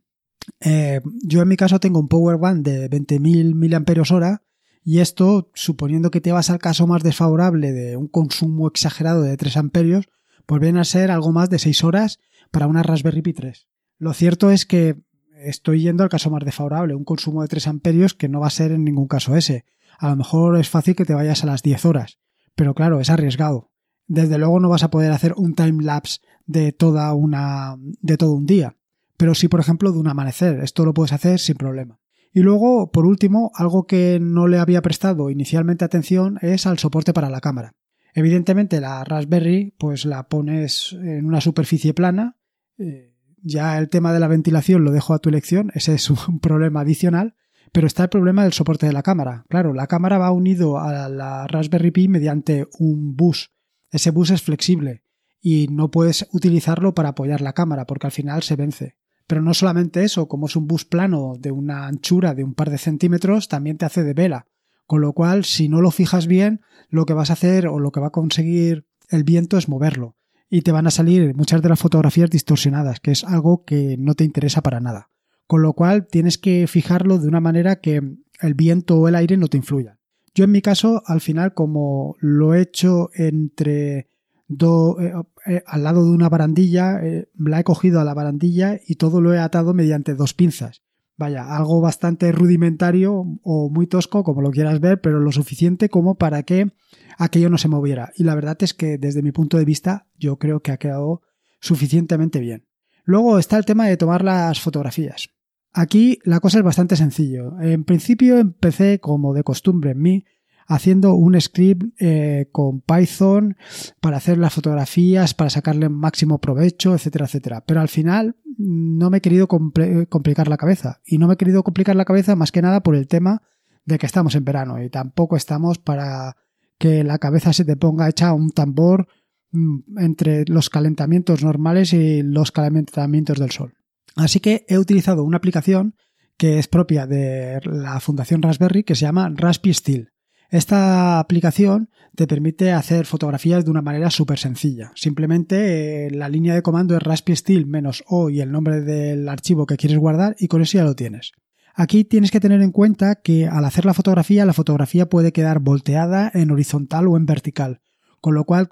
Eh, 0.61 1.00
yo 1.25 1.43
en 1.43 1.49
mi 1.49 1.57
caso 1.57 1.81
tengo 1.81 1.99
un 1.99 2.09
power 2.09 2.38
bank 2.38 2.59
de 2.59 2.91
20.000 2.91 3.55
mAh 3.55 4.41
y 4.90 5.00
esto, 5.00 5.50
suponiendo 5.52 6.11
que 6.11 6.23
te 6.23 6.33
vas 6.33 6.49
al 6.49 6.61
caso 6.61 6.87
más 6.87 7.02
desfavorable 7.02 7.73
de 7.73 7.99
un 7.99 8.09
consumo 8.09 8.66
exagerado 8.68 9.21
de 9.21 9.37
3 9.37 9.59
amperios, 9.59 10.09
pues 10.47 10.62
viene 10.62 10.80
a 10.80 10.85
ser 10.85 11.11
algo 11.11 11.30
más 11.30 11.50
de 11.50 11.59
6 11.59 11.85
horas 11.85 12.21
para 12.50 12.66
una 12.66 12.83
Raspberry 12.83 13.21
Pi 13.21 13.35
3. 13.35 13.66
Lo 13.99 14.14
cierto 14.14 14.50
es 14.50 14.64
que 14.64 14.97
estoy 15.45 15.83
yendo 15.83 16.04
al 16.04 16.09
caso 16.09 16.30
más 16.30 16.42
desfavorable, 16.42 16.95
un 16.95 17.04
consumo 17.04 17.42
de 17.42 17.49
3 17.49 17.66
amperios 17.66 18.14
que 18.14 18.30
no 18.30 18.40
va 18.40 18.47
a 18.47 18.50
ser 18.50 18.73
en 18.73 18.83
ningún 18.83 19.09
caso 19.09 19.37
ese. 19.37 19.66
A 19.99 20.09
lo 20.09 20.16
mejor 20.16 20.57
es 20.57 20.71
fácil 20.71 20.97
que 20.97 21.04
te 21.04 21.12
vayas 21.12 21.42
a 21.42 21.49
las 21.49 21.62
10 21.62 21.85
horas, 21.85 22.18
pero 22.54 22.73
claro, 22.73 22.99
es 22.99 23.11
arriesgado. 23.11 23.71
Desde 24.07 24.38
luego 24.38 24.59
no 24.59 24.71
vas 24.71 24.85
a 24.85 24.90
poder 24.90 25.12
hacer 25.12 25.35
un 25.37 25.54
time 25.54 25.85
lapse 25.85 26.21
de 26.47 26.73
toda 26.73 27.12
una 27.12 27.76
de 27.78 28.16
todo 28.16 28.33
un 28.33 28.47
día, 28.47 28.78
pero 29.18 29.35
sí, 29.35 29.49
por 29.49 29.61
ejemplo, 29.61 29.92
de 29.92 29.99
un 29.99 30.09
amanecer. 30.09 30.61
Esto 30.61 30.87
lo 30.87 30.95
puedes 30.95 31.12
hacer 31.12 31.40
sin 31.40 31.57
problema. 31.57 32.00
Y 32.38 32.42
luego, 32.42 32.92
por 32.92 33.04
último, 33.04 33.50
algo 33.57 33.88
que 33.88 34.21
no 34.23 34.47
le 34.47 34.61
había 34.61 34.80
prestado 34.80 35.28
inicialmente 35.28 35.85
atención 35.85 36.38
es 36.40 36.68
al 36.68 36.78
soporte 36.78 37.12
para 37.12 37.30
la 37.30 37.40
cámara. 37.40 37.75
Evidentemente, 38.14 38.80
la 38.80 39.02
Raspberry, 39.02 39.75
pues 39.76 40.04
la 40.04 40.28
pones 40.28 40.92
en 40.92 41.26
una 41.26 41.40
superficie 41.40 41.95
plana. 41.95 42.37
Eh, 42.78 43.12
ya 43.42 43.76
el 43.76 43.88
tema 43.88 44.12
de 44.12 44.21
la 44.21 44.28
ventilación 44.28 44.85
lo 44.85 44.92
dejo 44.92 45.14
a 45.14 45.18
tu 45.18 45.30
elección, 45.30 45.73
ese 45.75 45.95
es 45.95 46.09
un 46.11 46.38
problema 46.40 46.83
adicional. 46.83 47.35
Pero 47.73 47.88
está 47.88 48.04
el 48.04 48.09
problema 48.09 48.45
del 48.45 48.52
soporte 48.52 48.87
de 48.87 48.92
la 48.92 49.02
cámara. 49.02 49.45
Claro, 49.49 49.75
la 49.75 49.88
cámara 49.88 50.18
va 50.18 50.30
unido 50.30 50.78
a 50.78 51.09
la 51.09 51.45
Raspberry 51.49 51.90
Pi 51.90 52.07
mediante 52.07 52.68
un 52.78 53.16
bus. 53.16 53.50
Ese 53.90 54.12
bus 54.12 54.30
es 54.30 54.42
flexible 54.42 55.02
y 55.40 55.66
no 55.73 55.90
puedes 55.90 56.28
utilizarlo 56.33 56.95
para 56.95 57.09
apoyar 57.09 57.40
la 57.40 57.52
cámara 57.52 57.85
porque 57.85 58.07
al 58.07 58.12
final 58.12 58.45
se 58.45 58.54
vence. 58.54 58.97
Pero 59.29 59.43
no 59.43 59.53
solamente 59.53 60.03
eso, 60.03 60.27
como 60.27 60.47
es 60.47 60.57
un 60.57 60.67
bus 60.67 60.87
plano 60.87 61.35
de 61.39 61.53
una 61.53 61.87
anchura 61.87 62.35
de 62.35 62.43
un 62.43 62.55
par 62.55 62.71
de 62.71 62.79
centímetros, 62.79 63.47
también 63.47 63.77
te 63.77 63.85
hace 63.85 64.03
de 64.03 64.15
vela. 64.15 64.47
Con 64.87 65.03
lo 65.03 65.13
cual, 65.13 65.45
si 65.45 65.69
no 65.69 65.83
lo 65.83 65.91
fijas 65.91 66.27
bien, 66.27 66.63
lo 66.89 67.05
que 67.05 67.13
vas 67.13 67.29
a 67.29 67.35
hacer 67.35 67.69
o 67.69 67.79
lo 67.79 67.93
que 67.93 68.01
va 68.01 68.07
a 68.07 68.11
conseguir 68.11 68.87
el 69.11 69.25
viento 69.25 69.59
es 69.59 69.69
moverlo. 69.69 70.17
Y 70.49 70.63
te 70.63 70.73
van 70.73 70.87
a 70.87 70.91
salir 70.91 71.35
muchas 71.37 71.61
de 71.61 71.69
las 71.69 71.79
fotografías 71.79 72.31
distorsionadas, 72.31 73.01
que 73.01 73.11
es 73.11 73.23
algo 73.23 73.65
que 73.65 73.97
no 73.99 74.15
te 74.15 74.25
interesa 74.25 74.63
para 74.63 74.81
nada. 74.81 75.11
Con 75.47 75.61
lo 75.61 75.75
cual, 75.75 76.07
tienes 76.07 76.39
que 76.39 76.67
fijarlo 76.67 77.19
de 77.19 77.29
una 77.29 77.41
manera 77.41 77.81
que 77.81 78.01
el 78.41 78.55
viento 78.55 78.97
o 78.97 79.09
el 79.09 79.15
aire 79.15 79.37
no 79.37 79.49
te 79.49 79.59
influyan. 79.59 79.99
Yo 80.35 80.45
en 80.45 80.53
mi 80.53 80.63
caso, 80.63 81.03
al 81.05 81.21
final, 81.21 81.53
como 81.53 82.17
lo 82.21 82.55
he 82.55 82.63
hecho 82.63 83.11
entre 83.13 84.09
eh, 84.49 85.13
eh, 85.49 85.64
al 85.67 85.83
lado 85.83 86.05
de 86.05 86.11
una 86.11 86.28
barandilla, 86.28 87.00
eh, 87.02 87.28
la 87.38 87.61
he 87.61 87.64
cogido 87.64 88.00
a 88.00 88.05
la 88.05 88.14
barandilla 88.14 88.78
y 88.87 88.97
todo 88.97 89.21
lo 89.21 89.35
he 89.35 89.38
atado 89.38 89.75
mediante 89.75 90.14
dos 90.14 90.35
pinzas. 90.35 90.83
Vaya, 91.17 91.57
algo 91.57 91.81
bastante 91.81 92.31
rudimentario 92.31 93.25
o 93.43 93.71
muy 93.71 93.88
tosco, 93.88 94.23
como 94.23 94.40
lo 94.40 94.52
quieras 94.52 94.78
ver, 94.78 95.00
pero 95.00 95.19
lo 95.19 95.33
suficiente 95.33 95.88
como 95.88 96.14
para 96.14 96.45
que 96.45 96.71
aquello 97.17 97.50
no 97.50 97.59
se 97.59 97.67
moviera. 97.67 98.12
Y 98.17 98.23
la 98.23 98.37
verdad 98.37 98.57
es 98.61 98.73
que 98.73 98.99
desde 98.99 99.23
mi 99.23 99.33
punto 99.33 99.59
de 99.59 99.64
vista 99.64 100.07
yo 100.17 100.38
creo 100.38 100.61
que 100.61 100.71
ha 100.71 100.76
quedado 100.76 101.23
suficientemente 101.61 102.38
bien. 102.38 102.67
Luego 103.05 103.38
está 103.38 103.57
el 103.57 103.64
tema 103.64 103.87
de 103.87 103.97
tomar 103.97 104.23
las 104.23 104.61
fotografías. 104.61 105.31
Aquí 105.73 106.19
la 106.25 106.40
cosa 106.40 106.59
es 106.59 106.64
bastante 106.64 106.95
sencillo. 106.95 107.59
En 107.61 107.85
principio 107.85 108.38
empecé 108.38 109.00
como 109.00 109.35
de 109.35 109.43
costumbre 109.43 109.93
en 109.93 110.00
mí 110.00 110.25
haciendo 110.69 111.15
un 111.15 111.41
script 111.41 111.95
eh, 111.99 112.49
con 112.53 112.83
Python 112.83 113.57
para 114.01 114.19
hacer 114.19 114.37
las 114.37 114.53
fotografías, 114.53 115.33
para 115.33 115.51
sacarle 115.51 115.89
máximo 115.89 116.39
provecho, 116.39 116.95
etcétera, 116.95 117.25
etcétera. 117.25 117.65
Pero 117.67 117.81
al 117.81 117.89
final 117.89 118.37
no 118.59 119.09
me 119.09 119.19
he 119.19 119.21
querido 119.21 119.49
complicar 119.49 120.49
la 120.49 120.59
cabeza. 120.59 121.01
Y 121.07 121.19
no 121.19 121.27
me 121.27 121.35
he 121.35 121.37
querido 121.39 121.63
complicar 121.63 121.97
la 121.97 122.05
cabeza 122.05 122.37
más 122.37 122.53
que 122.53 122.63
nada 122.63 122.83
por 122.83 122.95
el 122.95 123.09
tema 123.09 123.43
de 123.87 123.99
que 123.99 124.07
estamos 124.07 124.35
en 124.35 124.45
verano 124.45 124.83
y 124.83 124.91
tampoco 124.91 125.37
estamos 125.37 125.79
para 125.79 126.37
que 126.79 127.03
la 127.03 127.19
cabeza 127.19 127.55
se 127.55 127.65
te 127.65 127.77
ponga 127.77 128.09
hecha 128.09 128.35
un 128.35 128.51
tambor 128.51 129.09
mm, 129.51 129.99
entre 129.99 130.45
los 130.47 130.69
calentamientos 130.69 131.43
normales 131.43 131.95
y 131.95 132.23
los 132.23 132.53
calentamientos 132.53 133.39
del 133.39 133.51
sol. 133.51 133.75
Así 134.17 134.41
que 134.41 134.67
he 134.69 134.79
utilizado 134.79 135.25
una 135.25 135.39
aplicación 135.39 135.95
que 136.37 136.59
es 136.59 136.69
propia 136.69 137.07
de 137.07 137.61
la 137.65 137.99
Fundación 138.01 138.43
Raspberry 138.43 138.85
que 138.85 138.95
se 138.95 139.07
llama 139.07 139.33
Raspi 139.35 139.73
Steel. 139.73 140.11
Esta 140.50 141.19
aplicación 141.19 141.90
te 142.14 142.26
permite 142.26 142.73
hacer 142.73 143.05
fotografías 143.05 143.64
de 143.64 143.71
una 143.71 143.83
manera 143.83 144.11
súper 144.11 144.38
sencilla. 144.38 144.93
Simplemente 144.95 146.07
eh, 146.07 146.11
la 146.11 146.28
línea 146.28 146.55
de 146.55 146.62
comando 146.62 146.97
es 146.97 147.02
raspi 147.02 147.37
steel 147.37 147.67
menos 147.67 148.02
o 148.07 148.31
y 148.31 148.40
el 148.40 148.50
nombre 148.50 148.81
del 148.81 149.28
archivo 149.28 149.67
que 149.67 149.76
quieres 149.76 149.99
guardar 149.99 150.35
y 150.38 150.49
con 150.49 150.62
eso 150.62 150.78
ya 150.78 150.85
lo 150.85 150.97
tienes. 150.97 151.33
Aquí 151.75 152.05
tienes 152.05 152.31
que 152.31 152.40
tener 152.40 152.62
en 152.62 152.73
cuenta 152.73 153.17
que 153.17 153.47
al 153.47 153.64
hacer 153.64 153.85
la 153.85 153.95
fotografía, 153.95 154.47
la 154.47 154.55
fotografía 154.55 155.09
puede 155.09 155.33
quedar 155.33 155.61
volteada 155.61 156.31
en 156.35 156.50
horizontal 156.50 157.07
o 157.09 157.17
en 157.17 157.26
vertical, 157.26 157.83
con 158.21 158.35
lo 158.35 158.45
cual 158.45 158.71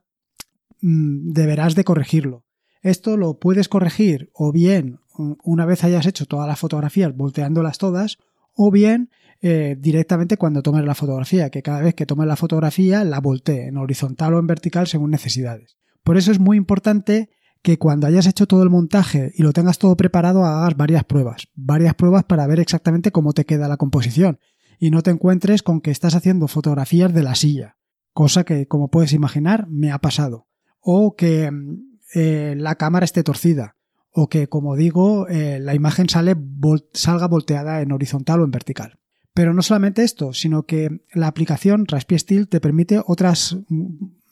mm, 0.81 1.33
deberás 1.33 1.75
de 1.75 1.85
corregirlo. 1.85 2.45
Esto 2.83 3.17
lo 3.17 3.39
puedes 3.39 3.69
corregir 3.69 4.31
o 4.33 4.51
bien 4.51 4.99
una 5.45 5.67
vez 5.67 5.85
hayas 5.85 6.07
hecho 6.07 6.27
todas 6.27 6.49
las 6.49 6.59
fotografías 6.59 7.15
volteándolas 7.17 7.79
todas, 7.79 8.19
o 8.57 8.71
bien 8.71 9.11
eh, 9.43 9.77
directamente 9.79 10.39
cuando 10.39 10.63
tomes 10.63 10.85
la 10.85 10.95
fotografía, 10.95 11.51
que 11.51 11.63
cada 11.63 11.83
vez 11.83 11.95
que 11.95 12.07
tomes 12.07 12.27
la 12.27 12.37
fotografía 12.37 13.05
la 13.05 13.21
voltee 13.21 13.69
en 13.69 13.77
horizontal 13.77 14.35
o 14.35 14.39
en 14.41 14.47
vertical 14.47 14.87
según 14.87 15.11
necesidades. 15.11 15.77
Por 16.03 16.17
eso 16.17 16.33
es 16.33 16.41
muy 16.41 16.57
importante 16.57 17.31
que 17.63 17.79
cuando 17.79 18.07
hayas 18.07 18.27
hecho 18.27 18.47
todo 18.47 18.63
el 18.63 18.71
montaje 18.71 19.33
y 19.35 19.43
lo 19.43 19.53
tengas 19.53 19.79
todo 19.79 19.97
preparado 19.97 20.45
hagas 20.45 20.77
varias 20.77 21.05
pruebas, 21.05 21.49
varias 21.55 21.95
pruebas 21.95 22.25
para 22.25 22.47
ver 22.47 22.61
exactamente 22.61 23.13
cómo 23.13 23.33
te 23.33 23.45
queda 23.45 23.69
la 23.69 23.77
composición. 23.77 24.39
Y 24.79 24.91
no 24.91 25.03
te 25.03 25.11
encuentres 25.11 25.63
con 25.63 25.81
que 25.81 25.91
estás 25.91 26.15
haciendo 26.15 26.49
fotografías 26.49 27.13
de 27.13 27.23
la 27.23 27.35
silla, 27.35 27.77
cosa 28.13 28.45
que 28.45 28.67
como 28.67 28.89
puedes 28.89 29.13
imaginar 29.13 29.67
me 29.69 29.91
ha 29.91 29.99
pasado, 29.99 30.47
o 30.81 31.15
que 31.17 31.51
mm, 31.51 31.99
eh, 32.15 32.55
la 32.57 32.77
cámara 32.77 33.05
esté 33.05 33.23
torcida, 33.23 33.76
o 34.19 34.29
que 34.29 34.49
como 34.49 34.77
digo 34.77 35.29
eh, 35.29 35.61
la 35.61 35.75
imagen 35.75 36.09
salga 36.09 37.27
volteada 37.29 37.83
en 37.83 37.93
horizontal 37.93 38.41
o 38.41 38.45
en 38.45 38.51
vertical. 38.51 38.99
Pero 39.35 39.53
no 39.53 39.61
solamente 39.61 40.05
esto, 40.05 40.33
sino 40.33 40.63
que 40.63 41.03
la 41.13 41.27
aplicación 41.27 41.85
Raspi 41.87 42.19
Steel 42.19 42.49
te 42.49 42.59
permite 42.59 43.03
otras 43.07 43.59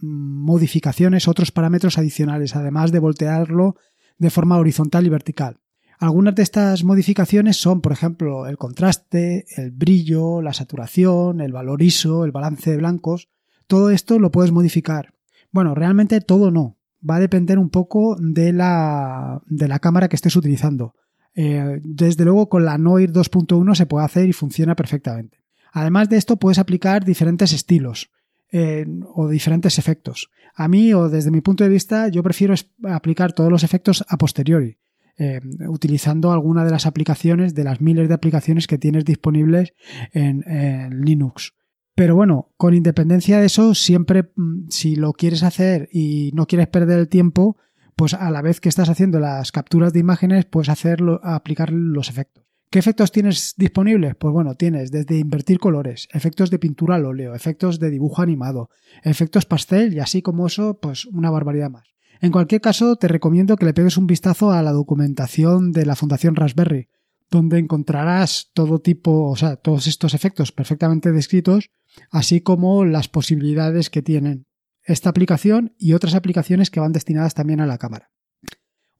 modificaciones, 0.01 1.29
otros 1.29 1.53
parámetros 1.53 1.99
adicionales, 1.99 2.57
además 2.57 2.93
de 2.93 2.99
voltearlo 2.99 3.77
de 4.17 4.31
forma 4.31 4.57
horizontal 4.57 5.05
y 5.05 5.11
vertical. 5.11 5.61
Algunas 5.99 6.35
de 6.35 6.43
estas 6.43 6.83
modificaciones 6.83 7.59
son, 7.59 7.83
por 7.83 7.93
ejemplo, 7.93 8.47
el 8.47 8.57
contraste, 8.57 9.45
el 9.59 9.71
brillo, 9.71 10.41
la 10.41 10.55
saturación, 10.55 11.43
el 11.43 11.53
valor 11.53 11.83
ISO, 11.83 12.25
el 12.25 12.33
balance 12.33 12.71
de 12.71 12.79
blancos. 12.79 13.29
Todo 13.67 13.91
esto 13.91 14.19
lo 14.19 14.31
puedes 14.31 14.51
modificar. 14.51 15.13
Bueno, 15.53 15.75
realmente 15.75 16.23
todo 16.23 16.51
no. 16.51 16.79
Va 17.09 17.17
a 17.17 17.21
depender 17.21 17.59
un 17.59 17.71
poco 17.71 18.17
de 18.19 18.53
la, 18.53 19.43
de 19.47 19.69
la 19.69 19.79
cámara 19.79 20.09
que 20.09 20.17
estés 20.17 20.37
utilizando. 20.37 20.95
Eh, 21.35 21.81
desde 21.83 22.25
luego 22.25 22.49
con 22.49 22.65
la 22.65 22.79
Noir 22.79 23.13
2.1 23.13 23.75
se 23.75 23.87
puede 23.87 24.05
hacer 24.05 24.29
y 24.29 24.33
funciona 24.33 24.77
perfectamente. 24.77 25.39
Además 25.73 26.09
de 26.09 26.17
esto 26.17 26.37
puedes 26.37 26.59
aplicar 26.59 27.05
diferentes 27.05 27.53
estilos 27.53 28.11
eh, 28.53 28.87
o 29.15 29.29
diferentes 29.29 29.79
efectos. 29.79 30.31
A 30.55 30.69
mí 30.69 30.95
o 30.95 31.09
desde 31.09 31.33
mi 31.33 31.41
punto 31.41 31.65
de 31.65 31.71
vista 31.71 32.09
yo 32.09 32.23
prefiero 32.23 32.55
aplicar 32.85 33.33
todos 33.33 33.51
los 33.51 33.65
efectos 33.65 34.05
a 34.09 34.17
posteriori. 34.17 34.79
Eh, 35.17 35.41
utilizando 35.69 36.33
alguna 36.33 36.65
de 36.65 36.73
las 36.73 36.87
aplicaciones, 36.87 37.55
de 37.55 37.63
las 37.63 37.81
miles 37.81 38.09
de 38.09 38.15
aplicaciones 38.15 38.67
que 38.67 38.79
tienes 38.79 39.05
disponibles 39.05 39.73
en, 40.13 40.43
en, 40.51 41.05
Linux. 41.05 41.53
Pero 41.95 42.17
bueno, 42.17 42.53
con 42.57 42.75
independencia 42.75 43.39
de 43.39 43.47
eso, 43.47 43.75
siempre 43.75 44.33
mm, 44.35 44.69
si 44.69 44.97
lo 44.97 45.13
quieres 45.13 45.43
hacer 45.43 45.89
y 45.93 46.33
no 46.35 46.47
quieres 46.47 46.69
perder 46.69 46.99
el 46.99 47.09
tiempo, 47.09 47.57
pues 47.97 48.15
a 48.15 48.31
la 48.31 48.43
vez 48.43 48.61
que 48.61 48.69
estás 48.69 48.89
haciendo 48.89 49.21
las 49.21 49.53
capturas 49.53 49.93
de 49.93 50.01
imágenes, 50.01 50.45
puedes 50.45 50.69
hacerlo, 50.69 51.21
aplicar 51.23 51.73
los 51.73 52.09
efectos. 52.09 52.45
¿Qué 52.71 52.81
efectos 52.81 53.13
tienes 53.13 53.55
disponibles? 53.57 54.17
Pues 54.17 54.33
bueno, 54.33 54.57
tienes 54.57 54.91
desde 54.91 55.19
invertir 55.19 55.61
colores, 55.61 56.09
efectos 56.13 56.51
de 56.51 56.59
pintura 56.59 56.97
al 56.97 57.05
óleo, 57.05 57.33
efectos 57.33 57.79
de 57.79 57.91
dibujo 57.91 58.21
animado, 58.21 58.69
efectos 59.05 59.47
pastel 59.47 59.95
y 59.95 60.01
así 60.01 60.23
como 60.23 60.49
eso, 60.49 60.81
pues 60.81 61.05
una 61.07 61.31
barbaridad 61.31 61.71
más. 61.71 61.95
En 62.21 62.33
cualquier 62.33 62.61
caso, 62.61 62.97
te 62.97 63.07
recomiendo 63.07 63.57
que 63.57 63.67
le 63.67 63.75
pegues 63.75 63.97
un 63.97 64.09
vistazo 64.09 64.51
a 64.51 64.63
la 64.63 64.73
documentación 64.73 65.71
de 65.71 65.87
la 65.87 65.95
Fundación 65.95 66.35
Raspberry, 66.35 66.89
donde 67.31 67.59
encontrarás 67.59 68.51
todo 68.53 68.81
tipo, 68.81 69.31
o 69.31 69.37
sea, 69.37 69.57
todos 69.57 69.87
estos 69.87 70.15
efectos 70.15 70.53
perfectamente 70.53 71.13
descritos, 71.13 71.71
así 72.11 72.41
como 72.41 72.85
las 72.85 73.09
posibilidades 73.09 73.91
que 73.91 74.03
tienen 74.03 74.47
esta 74.83 75.11
aplicación 75.11 75.75
y 75.79 75.95
otras 75.95 76.15
aplicaciones 76.15 76.71
que 76.71 76.81
van 76.81 76.93
destinadas 76.93 77.35
también 77.35 77.61
a 77.61 77.67
la 77.67 77.79
cámara. 77.79 78.11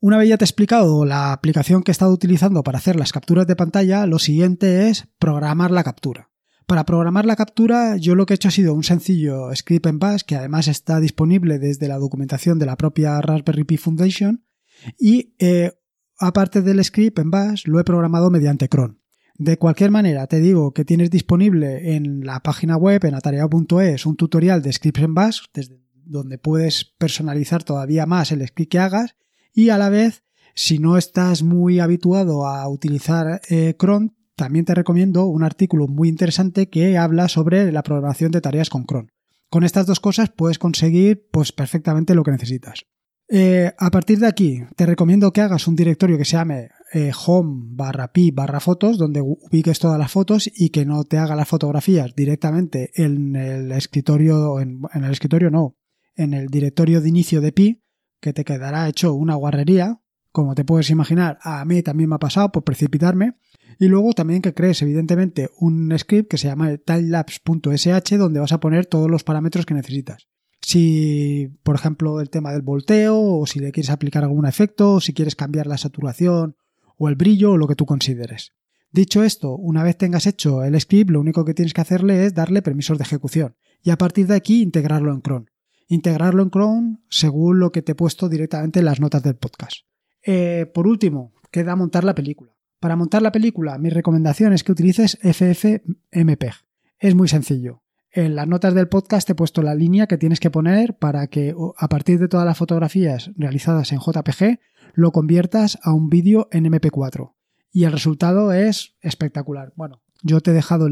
Una 0.01 0.19
vez 0.19 0.29
ya 0.29 0.37
te 0.37 0.45
he 0.45 0.47
explicado 0.47 1.05
la 1.05 1.33
aplicación 1.33 1.83
que 1.83 1.91
he 1.91 1.93
estado 1.93 2.13
utilizando 2.13 2.63
para 2.63 2.79
hacer 2.79 2.97
las 2.97 3.13
capturas 3.13 3.47
de 3.47 3.57
pantalla, 3.57 4.07
lo 4.07 4.19
siguiente 4.19 4.89
es 4.89 5.09
programar 5.19 5.71
la 5.71 5.85
captura. 5.85 6.31
Para 6.67 6.85
programar 6.85 7.27
la 7.27 7.37
captura, 7.37 7.97
yo 7.97 8.15
lo 8.15 8.25
que 8.25 8.35
he 8.35 8.37
hecho 8.37 8.49
ha 8.49 8.51
sido 8.51 8.75
un 8.75 8.85
sencillo 8.85 9.55
script 9.55 9.87
en 9.87 9.99
Bash, 9.99 10.23
que 10.23 10.37
además 10.37 10.69
está 10.69 10.99
disponible 10.99 11.59
desde 11.59 11.89
la 11.89 11.99
documentación 11.99 12.59
de 12.59 12.67
la 12.67 12.77
propia 12.77 13.21
Raspberry 13.21 13.65
Pi 13.65 13.77
Foundation, 13.77 14.45
y 14.99 15.35
eh, 15.39 15.73
aparte 16.19 16.63
del 16.63 16.85
script 16.85 17.19
en 17.19 17.31
Bash, 17.31 17.67
lo 17.67 17.81
he 17.81 17.85
programado 17.85 18.31
mediante 18.31 18.69
cron. 18.69 19.01
De 19.37 19.59
cualquier 19.59 19.91
manera, 19.91 20.27
te 20.29 20.39
digo 20.39 20.73
que 20.73 20.85
tienes 20.85 21.11
disponible 21.11 21.97
en 21.97 22.25
la 22.25 22.41
página 22.41 22.77
web, 22.77 23.05
en 23.05 23.15
atareado.es, 23.15 24.07
un 24.07 24.17
tutorial 24.17 24.63
de 24.63 24.73
scripts 24.73 25.03
en 25.03 25.15
Bash, 25.15 25.41
desde 25.53 25.81
donde 26.05 26.39
puedes 26.39 26.85
personalizar 26.85 27.65
todavía 27.65 28.07
más 28.07 28.31
el 28.31 28.47
script 28.47 28.71
que 28.71 28.79
hagas, 28.79 29.17
y 29.53 29.71
a 29.71 29.79
la 29.79 29.89
vez, 29.89 30.23
si 30.55 30.79
no 30.79 30.97
estás 30.97 31.43
muy 31.43 31.81
habituado 31.81 32.47
a 32.47 32.69
utilizar 32.69 33.41
eh, 33.49 33.75
cron, 33.77 34.17
también 34.37 34.65
te 34.65 34.75
recomiendo 34.75 35.27
un 35.27 35.43
artículo 35.43 35.87
muy 35.87 36.09
interesante 36.09 36.69
que 36.69 36.99
habla 36.99 37.29
sobre 37.29 37.71
la 37.73 37.83
programación 37.83 38.33
de 38.33 38.41
tareas 38.41 38.69
con 38.69 38.85
cron. 38.85 39.11
Con 39.49 39.65
estas 39.65 39.87
dos 39.87 40.01
cosas 40.01 40.31
puedes 40.31 40.59
conseguir 40.59 41.29
pues 41.31 41.53
perfectamente 41.53 42.15
lo 42.15 42.25
que 42.25 42.33
necesitas. 42.33 42.87
Eh, 43.29 43.73
a 43.79 43.91
partir 43.91 44.19
de 44.19 44.27
aquí, 44.27 44.63
te 44.77 44.85
recomiendo 44.85 45.33
que 45.33 45.41
hagas 45.41 45.67
un 45.67 45.77
directorio 45.77 46.19
que 46.19 46.27
se 46.27 46.37
llame 46.37 46.69
eh, 46.93 47.11
home 47.27 47.63
barra 47.71 48.13
pi 48.13 48.31
barra 48.31 48.61
fotos, 48.61 48.99
donde 48.99 49.23
ubiques 49.23 49.79
todas 49.79 49.99
las 49.99 50.13
fotos 50.13 50.51
y 50.55 50.69
que 50.69 50.85
no 50.85 51.05
te 51.05 51.17
haga 51.17 51.35
las 51.35 51.49
fotografías 51.49 52.15
directamente 52.15 52.91
en 52.95 53.35
el 53.35 53.73
escritorio, 53.73 54.61
en, 54.61 54.83
en 54.93 55.05
el 55.05 55.13
escritorio 55.13 55.51
no, 55.51 55.77
en 56.15 56.35
el 56.35 56.49
directorio 56.49 57.01
de 57.01 57.09
inicio 57.09 57.41
de 57.41 57.53
pi, 57.53 57.83
que 58.21 58.35
te 58.35 58.45
quedará 58.45 58.89
hecho 58.89 59.15
una 59.15 59.37
guarrería, 59.37 60.01
como 60.31 60.55
te 60.55 60.65
puedes 60.65 60.91
imaginar, 60.91 61.39
a 61.43 61.65
mí 61.65 61.83
también 61.83 62.11
me 62.11 62.17
ha 62.17 62.19
pasado 62.19 62.53
por 62.53 62.65
precipitarme, 62.65 63.37
y 63.79 63.89
luego 63.89 64.13
también 64.13 64.43
que 64.43 64.55
crees, 64.55 64.83
evidentemente, 64.83 65.49
un 65.59 65.97
script 65.99 66.31
que 66.31 66.39
se 66.39 66.49
llama 66.49 66.77
timelapse.sh 66.77 68.17
donde 68.17 68.41
vas 68.41 68.53
a 68.53 68.61
poner 68.61 68.87
todos 68.87 69.11
los 69.11 69.25
parámetros 69.25 69.67
que 69.67 69.75
necesitas. 69.75 70.29
Si, 70.65 71.51
por 71.63 71.75
ejemplo, 71.75 72.21
el 72.23 72.31
tema 72.31 72.53
del 72.53 72.63
volteo, 72.63 73.21
o 73.21 73.47
si 73.47 73.61
le 73.61 73.71
quieres 73.71 73.91
aplicar 73.91 74.25
algún 74.25 74.47
efecto, 74.47 74.95
o 74.95 75.01
si 75.01 75.13
quieres 75.13 75.37
cambiar 75.37 75.67
la 75.67 75.77
saturación, 75.77 76.57
o 76.97 77.09
el 77.11 77.17
brillo, 77.17 77.53
o 77.53 77.57
lo 77.59 77.69
que 77.69 77.75
tú 77.75 77.85
consideres. 77.85 78.53
Dicho 78.91 79.23
esto, 79.23 79.57
una 79.57 79.83
vez 79.83 79.99
tengas 79.99 80.27
hecho 80.27 80.65
el 80.65 80.81
script, 80.81 81.11
lo 81.11 81.21
único 81.21 81.45
que 81.45 81.53
tienes 81.53 81.75
que 81.75 81.83
hacerle 81.83 82.25
es 82.25 82.33
darle 82.33 82.63
permisos 82.63 82.97
de 82.97 83.05
ejecución 83.05 83.57
y 83.83 83.91
a 83.91 83.99
partir 83.99 84.27
de 84.27 84.37
aquí 84.37 84.63
integrarlo 84.63 85.13
en 85.13 85.21
cron. 85.21 85.51
Integrarlo 85.89 86.43
en 86.43 86.51
cron 86.51 87.05
según 87.11 87.59
lo 87.59 87.73
que 87.73 87.83
te 87.83 87.93
he 87.93 87.95
puesto 87.95 88.29
directamente 88.29 88.79
en 88.79 88.87
las 88.87 89.01
notas 89.01 89.23
del 89.23 89.37
podcast. 89.37 89.85
Eh, 90.23 90.71
por 90.73 90.87
último, 90.87 91.35
queda 91.51 91.77
montar 91.77 92.05
la 92.05 92.15
película. 92.15 92.57
Para 92.81 92.97
montar 92.97 93.21
la 93.21 93.33
película, 93.33 93.77
mi 93.79 93.91
recomendación 93.91 94.55
es 94.55 94.65
que 94.65 94.73
utilices 94.73 95.19
FFmpeg. 95.23 96.55
Es 96.99 97.15
muy 97.15 97.29
sencillo. 97.29 97.84
En 98.17 98.37
las 98.37 98.47
notas 98.47 98.75
del 98.75 98.87
podcast 98.87 99.29
he 99.29 99.35
puesto 99.35 99.61
la 99.61 99.75
línea 99.75 100.07
que 100.07 100.19
tienes 100.19 100.39
que 100.39 100.49
poner 100.49 100.97
para 100.97 101.27
que 101.27 101.53
a 101.77 101.89
partir 101.89 102.21
de 102.21 102.29
todas 102.29 102.47
las 102.47 102.57
fotografías 102.57 103.33
realizadas 103.35 103.91
en 103.91 103.99
JPG 103.99 104.61
lo 104.95 105.11
conviertas 105.11 105.81
a 105.83 105.93
un 105.93 106.11
vídeo 106.11 106.47
en 106.53 106.65
MP4. 106.67 107.35
Y 107.73 107.83
el 107.83 107.91
resultado 107.91 108.53
es 108.53 108.95
espectacular. 109.01 109.73
Bueno, 109.75 110.01
yo 110.23 110.41
te 110.41 110.53
he 110.53 110.55
dejado 110.55 110.87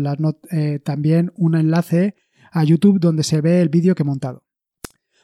eh, 0.51 0.81
también 0.81 1.33
un 1.37 1.55
enlace 1.55 2.17
a 2.51 2.65
YouTube 2.65 2.99
donde 2.99 3.23
se 3.23 3.41
ve 3.41 3.61
el 3.61 3.69
vídeo 3.69 3.95
que 3.95 4.03
he 4.03 4.05
montado. 4.05 4.45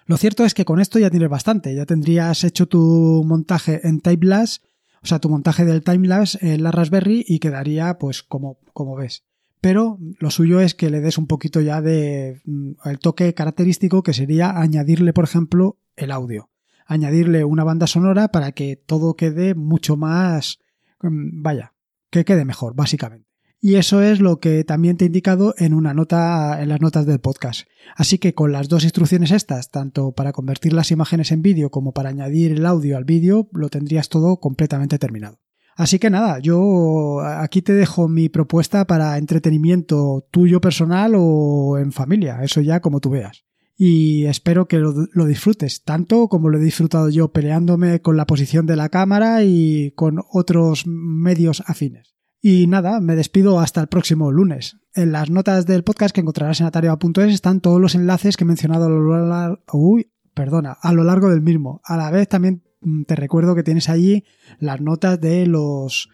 Lo 0.06 0.16
cierto 0.18 0.44
es 0.44 0.54
que 0.54 0.64
con 0.64 0.80
esto 0.80 1.00
ya 1.00 1.10
tienes 1.10 1.28
bastante. 1.28 1.74
Ya 1.74 1.84
tendrías 1.84 2.44
hecho 2.44 2.68
tu 2.68 3.24
montaje 3.26 3.86
en 3.88 4.00
Typelapse 4.00 4.60
o 5.02 5.06
sea, 5.06 5.18
tu 5.18 5.28
montaje 5.28 5.64
del 5.64 5.82
timelapse 5.82 6.38
en 6.42 6.62
la 6.62 6.70
Raspberry 6.70 7.24
y 7.26 7.38
quedaría 7.38 7.98
pues 7.98 8.22
como, 8.22 8.58
como 8.72 8.96
ves. 8.96 9.24
Pero 9.60 9.98
lo 10.18 10.30
suyo 10.30 10.60
es 10.60 10.74
que 10.74 10.90
le 10.90 11.00
des 11.00 11.18
un 11.18 11.26
poquito 11.26 11.60
ya 11.60 11.82
de 11.82 12.40
mm, 12.44 12.72
el 12.84 12.98
toque 12.98 13.34
característico 13.34 14.02
que 14.02 14.14
sería 14.14 14.58
añadirle, 14.58 15.12
por 15.12 15.24
ejemplo, 15.24 15.78
el 15.96 16.10
audio. 16.10 16.50
Añadirle 16.86 17.44
una 17.44 17.64
banda 17.64 17.86
sonora 17.86 18.28
para 18.28 18.52
que 18.52 18.76
todo 18.76 19.14
quede 19.14 19.54
mucho 19.54 19.96
más, 19.96 20.58
mm, 21.02 21.42
vaya, 21.42 21.74
que 22.10 22.24
quede 22.24 22.44
mejor, 22.44 22.74
básicamente. 22.74 23.28
Y 23.60 23.74
eso 23.74 24.02
es 24.02 24.20
lo 24.20 24.38
que 24.38 24.62
también 24.62 24.96
te 24.96 25.04
he 25.04 25.08
indicado 25.08 25.52
en 25.58 25.74
una 25.74 25.92
nota, 25.92 26.62
en 26.62 26.68
las 26.68 26.80
notas 26.80 27.06
del 27.06 27.18
podcast. 27.18 27.66
Así 27.96 28.18
que 28.18 28.32
con 28.32 28.52
las 28.52 28.68
dos 28.68 28.84
instrucciones 28.84 29.32
estas, 29.32 29.72
tanto 29.72 30.12
para 30.12 30.32
convertir 30.32 30.72
las 30.72 30.92
imágenes 30.92 31.32
en 31.32 31.42
vídeo 31.42 31.70
como 31.70 31.92
para 31.92 32.10
añadir 32.10 32.52
el 32.52 32.66
audio 32.66 32.96
al 32.96 33.04
vídeo, 33.04 33.48
lo 33.52 33.68
tendrías 33.68 34.08
todo 34.08 34.38
completamente 34.38 35.00
terminado. 35.00 35.40
Así 35.78 36.00
que 36.00 36.10
nada, 36.10 36.40
yo 36.40 37.20
aquí 37.20 37.62
te 37.62 37.72
dejo 37.72 38.08
mi 38.08 38.28
propuesta 38.28 38.84
para 38.84 39.16
entretenimiento 39.16 40.26
tuyo 40.32 40.60
personal 40.60 41.12
o 41.16 41.78
en 41.78 41.92
familia, 41.92 42.42
eso 42.42 42.60
ya 42.60 42.80
como 42.80 42.98
tú 42.98 43.10
veas. 43.10 43.44
Y 43.76 44.24
espero 44.24 44.66
que 44.66 44.80
lo, 44.80 45.24
disfrutes, 45.24 45.84
tanto 45.84 46.26
como 46.26 46.48
lo 46.48 46.58
he 46.58 46.64
disfrutado 46.64 47.10
yo 47.10 47.28
peleándome 47.28 48.02
con 48.02 48.16
la 48.16 48.26
posición 48.26 48.66
de 48.66 48.74
la 48.74 48.88
cámara 48.88 49.44
y 49.44 49.92
con 49.92 50.18
otros 50.32 50.84
medios 50.88 51.62
afines. 51.64 52.16
Y 52.42 52.66
nada, 52.66 52.98
me 52.98 53.14
despido 53.14 53.60
hasta 53.60 53.80
el 53.80 53.86
próximo 53.86 54.32
lunes. 54.32 54.78
En 54.94 55.12
las 55.12 55.30
notas 55.30 55.64
del 55.64 55.84
podcast 55.84 56.12
que 56.12 56.22
encontrarás 56.22 56.60
en 56.60 56.66
atareado.es 56.66 57.32
están 57.32 57.60
todos 57.60 57.80
los 57.80 57.94
enlaces 57.94 58.36
que 58.36 58.42
he 58.42 58.48
mencionado 58.48 58.86
a 58.86 58.88
lo 58.88 59.28
largo, 59.28 59.62
uy, 59.72 60.10
perdona, 60.34 60.76
a 60.82 60.92
lo 60.92 61.04
largo 61.04 61.30
del 61.30 61.40
mismo. 61.40 61.80
A 61.84 61.96
la 61.96 62.10
vez 62.10 62.26
también 62.26 62.64
te 63.06 63.16
recuerdo 63.16 63.54
que 63.54 63.62
tienes 63.62 63.88
allí 63.88 64.24
las 64.58 64.80
notas 64.80 65.20
de 65.20 65.46
los 65.46 66.08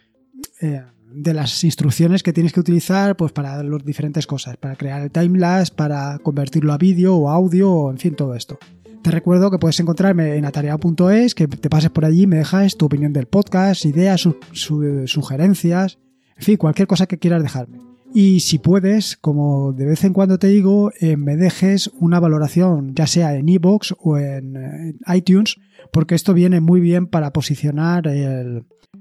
eh, 0.61 0.83
de 1.15 1.33
las 1.33 1.63
instrucciones 1.63 2.23
que 2.23 2.33
tienes 2.33 2.53
que 2.53 2.61
utilizar 2.61 3.17
pues 3.17 3.33
para 3.33 3.63
las 3.63 3.85
diferentes 3.85 4.27
cosas, 4.27 4.57
para 4.57 4.75
crear 4.75 5.01
el 5.01 5.11
timelapse, 5.11 5.73
para 5.75 6.19
convertirlo 6.19 6.73
a 6.73 6.79
vídeo 6.79 7.15
o 7.15 7.31
audio, 7.31 7.71
o 7.71 7.91
en 7.91 7.99
fin, 7.99 8.17
todo 8.17 8.35
esto. 8.35 8.59
Te 9.03 9.11
recuerdo 9.11 9.51
que 9.51 9.59
puedes 9.59 9.79
encontrarme 9.79 10.35
en 10.37 10.45
atareado.es, 10.45 11.35
que 11.35 11.47
te 11.47 11.71
pases 11.71 11.91
por 11.91 12.05
allí, 12.05 12.27
me 12.27 12.39
dejas 12.39 12.77
tu 12.77 12.87
opinión 12.87 13.13
del 13.13 13.27
podcast, 13.27 13.85
ideas, 13.85 14.29
sugerencias, 14.53 15.99
en 16.37 16.43
fin, 16.43 16.57
cualquier 16.57 16.89
cosa 16.89 17.07
que 17.07 17.19
quieras 17.19 17.43
dejarme. 17.43 17.94
Y 18.17 18.39
si 18.41 18.61
puedes, 18.61 19.17
como 19.17 19.73
de 19.73 19.87
vez 19.87 20.05
en 20.05 20.13
cuando 20.13 20.39
te 20.39 20.47
digo, 20.47 20.93
eh, 21.01 21.17
me 21.17 21.37
dejes 21.37 21.91
una 21.99 22.21
valoración, 22.21 22.95
ya 22.95 23.09
sea 23.09 23.35
en 23.35 23.49
iVoox 23.49 23.95
o 23.99 24.19
en, 24.19 25.01
iTunes, 25.13 25.57
porque 25.93 26.15
esto 26.15 26.33
viene 26.33 26.61
muy 26.61 26.81
bien 26.81 27.09
para 27.09 27.33
posicionar 27.33 28.09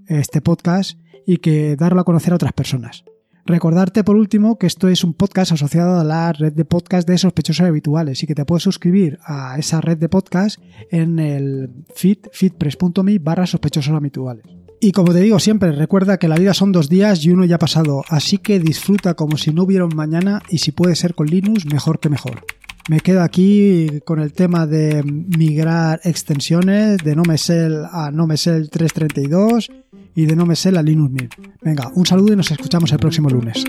este 0.08 0.41
podcast 0.41 0.97
y 1.28 1.38
que 1.38 1.76
darlo 1.76 2.02
a 2.02 2.06
conocer 2.06 2.34
a 2.34 2.38
otras 2.38 2.54
personas. 2.54 3.06
Recordarte 3.45 4.04
por 4.04 4.15
último 4.15 4.58
que 4.58 4.65
esto 4.65 4.88
es 4.88 5.04
un 5.04 5.13
podcast 5.13 5.52
asociado 5.52 5.99
a 5.99 6.04
la 6.04 6.34
red 6.34 6.54
de 6.54 6.65
podcast 6.65 7.08
de 7.08 7.19
sospechosos 7.19 7.67
habituales 7.67 8.23
y 8.23 8.26
que 8.26 8.34
te 8.34 8.45
puedes 8.45 8.63
suscribir 8.63 9.19
a 9.23 9.60
esa 9.60 9.80
red 9.80 9.99
de 9.99 10.10
podcast 10.10 10.60
en 10.89 11.19
el 11.19 11.69
feed 11.93 12.17
feedpress.me 12.32 13.19
barra 13.19 13.45
sospechosos 13.45 13.93
habituales. 13.93 14.62
Y 14.83 14.91
como 14.91 15.13
te 15.13 15.21
digo 15.21 15.39
siempre, 15.39 15.71
recuerda 15.71 16.17
que 16.17 16.27
la 16.27 16.35
vida 16.35 16.53
son 16.53 16.73
dos 16.73 16.89
días 16.89 17.23
y 17.23 17.29
uno 17.29 17.45
ya 17.45 17.55
ha 17.55 17.57
pasado, 17.57 18.03
así 18.09 18.37
que 18.37 18.59
disfruta 18.59 19.13
como 19.13 19.37
si 19.37 19.53
no 19.53 19.63
hubiera 19.63 19.85
un 19.85 19.95
mañana 19.95 20.41
y 20.49 20.57
si 20.57 20.73
puede 20.73 20.97
ser 20.97 21.15
con 21.15 21.27
Linux, 21.27 21.65
mejor 21.65 22.01
que 22.01 22.09
mejor. 22.09 22.43
Me 22.89 22.99
quedo 22.99 23.21
aquí 23.21 24.01
con 24.03 24.19
el 24.19 24.33
tema 24.33 24.67
de 24.67 25.01
migrar 25.03 26.01
extensiones 26.03 26.97
de 26.97 27.15
NoMesel 27.15 27.85
a 27.89 28.11
NoMesel 28.11 28.69
332 28.69 29.71
y 30.15 30.25
de 30.25 30.35
NoMesel 30.35 30.75
a 30.75 30.83
Linux 30.83 31.11
1000. 31.13 31.29
Venga, 31.61 31.89
un 31.95 32.05
saludo 32.05 32.33
y 32.33 32.35
nos 32.35 32.51
escuchamos 32.51 32.91
el 32.91 32.99
próximo 32.99 33.29
lunes. 33.29 33.63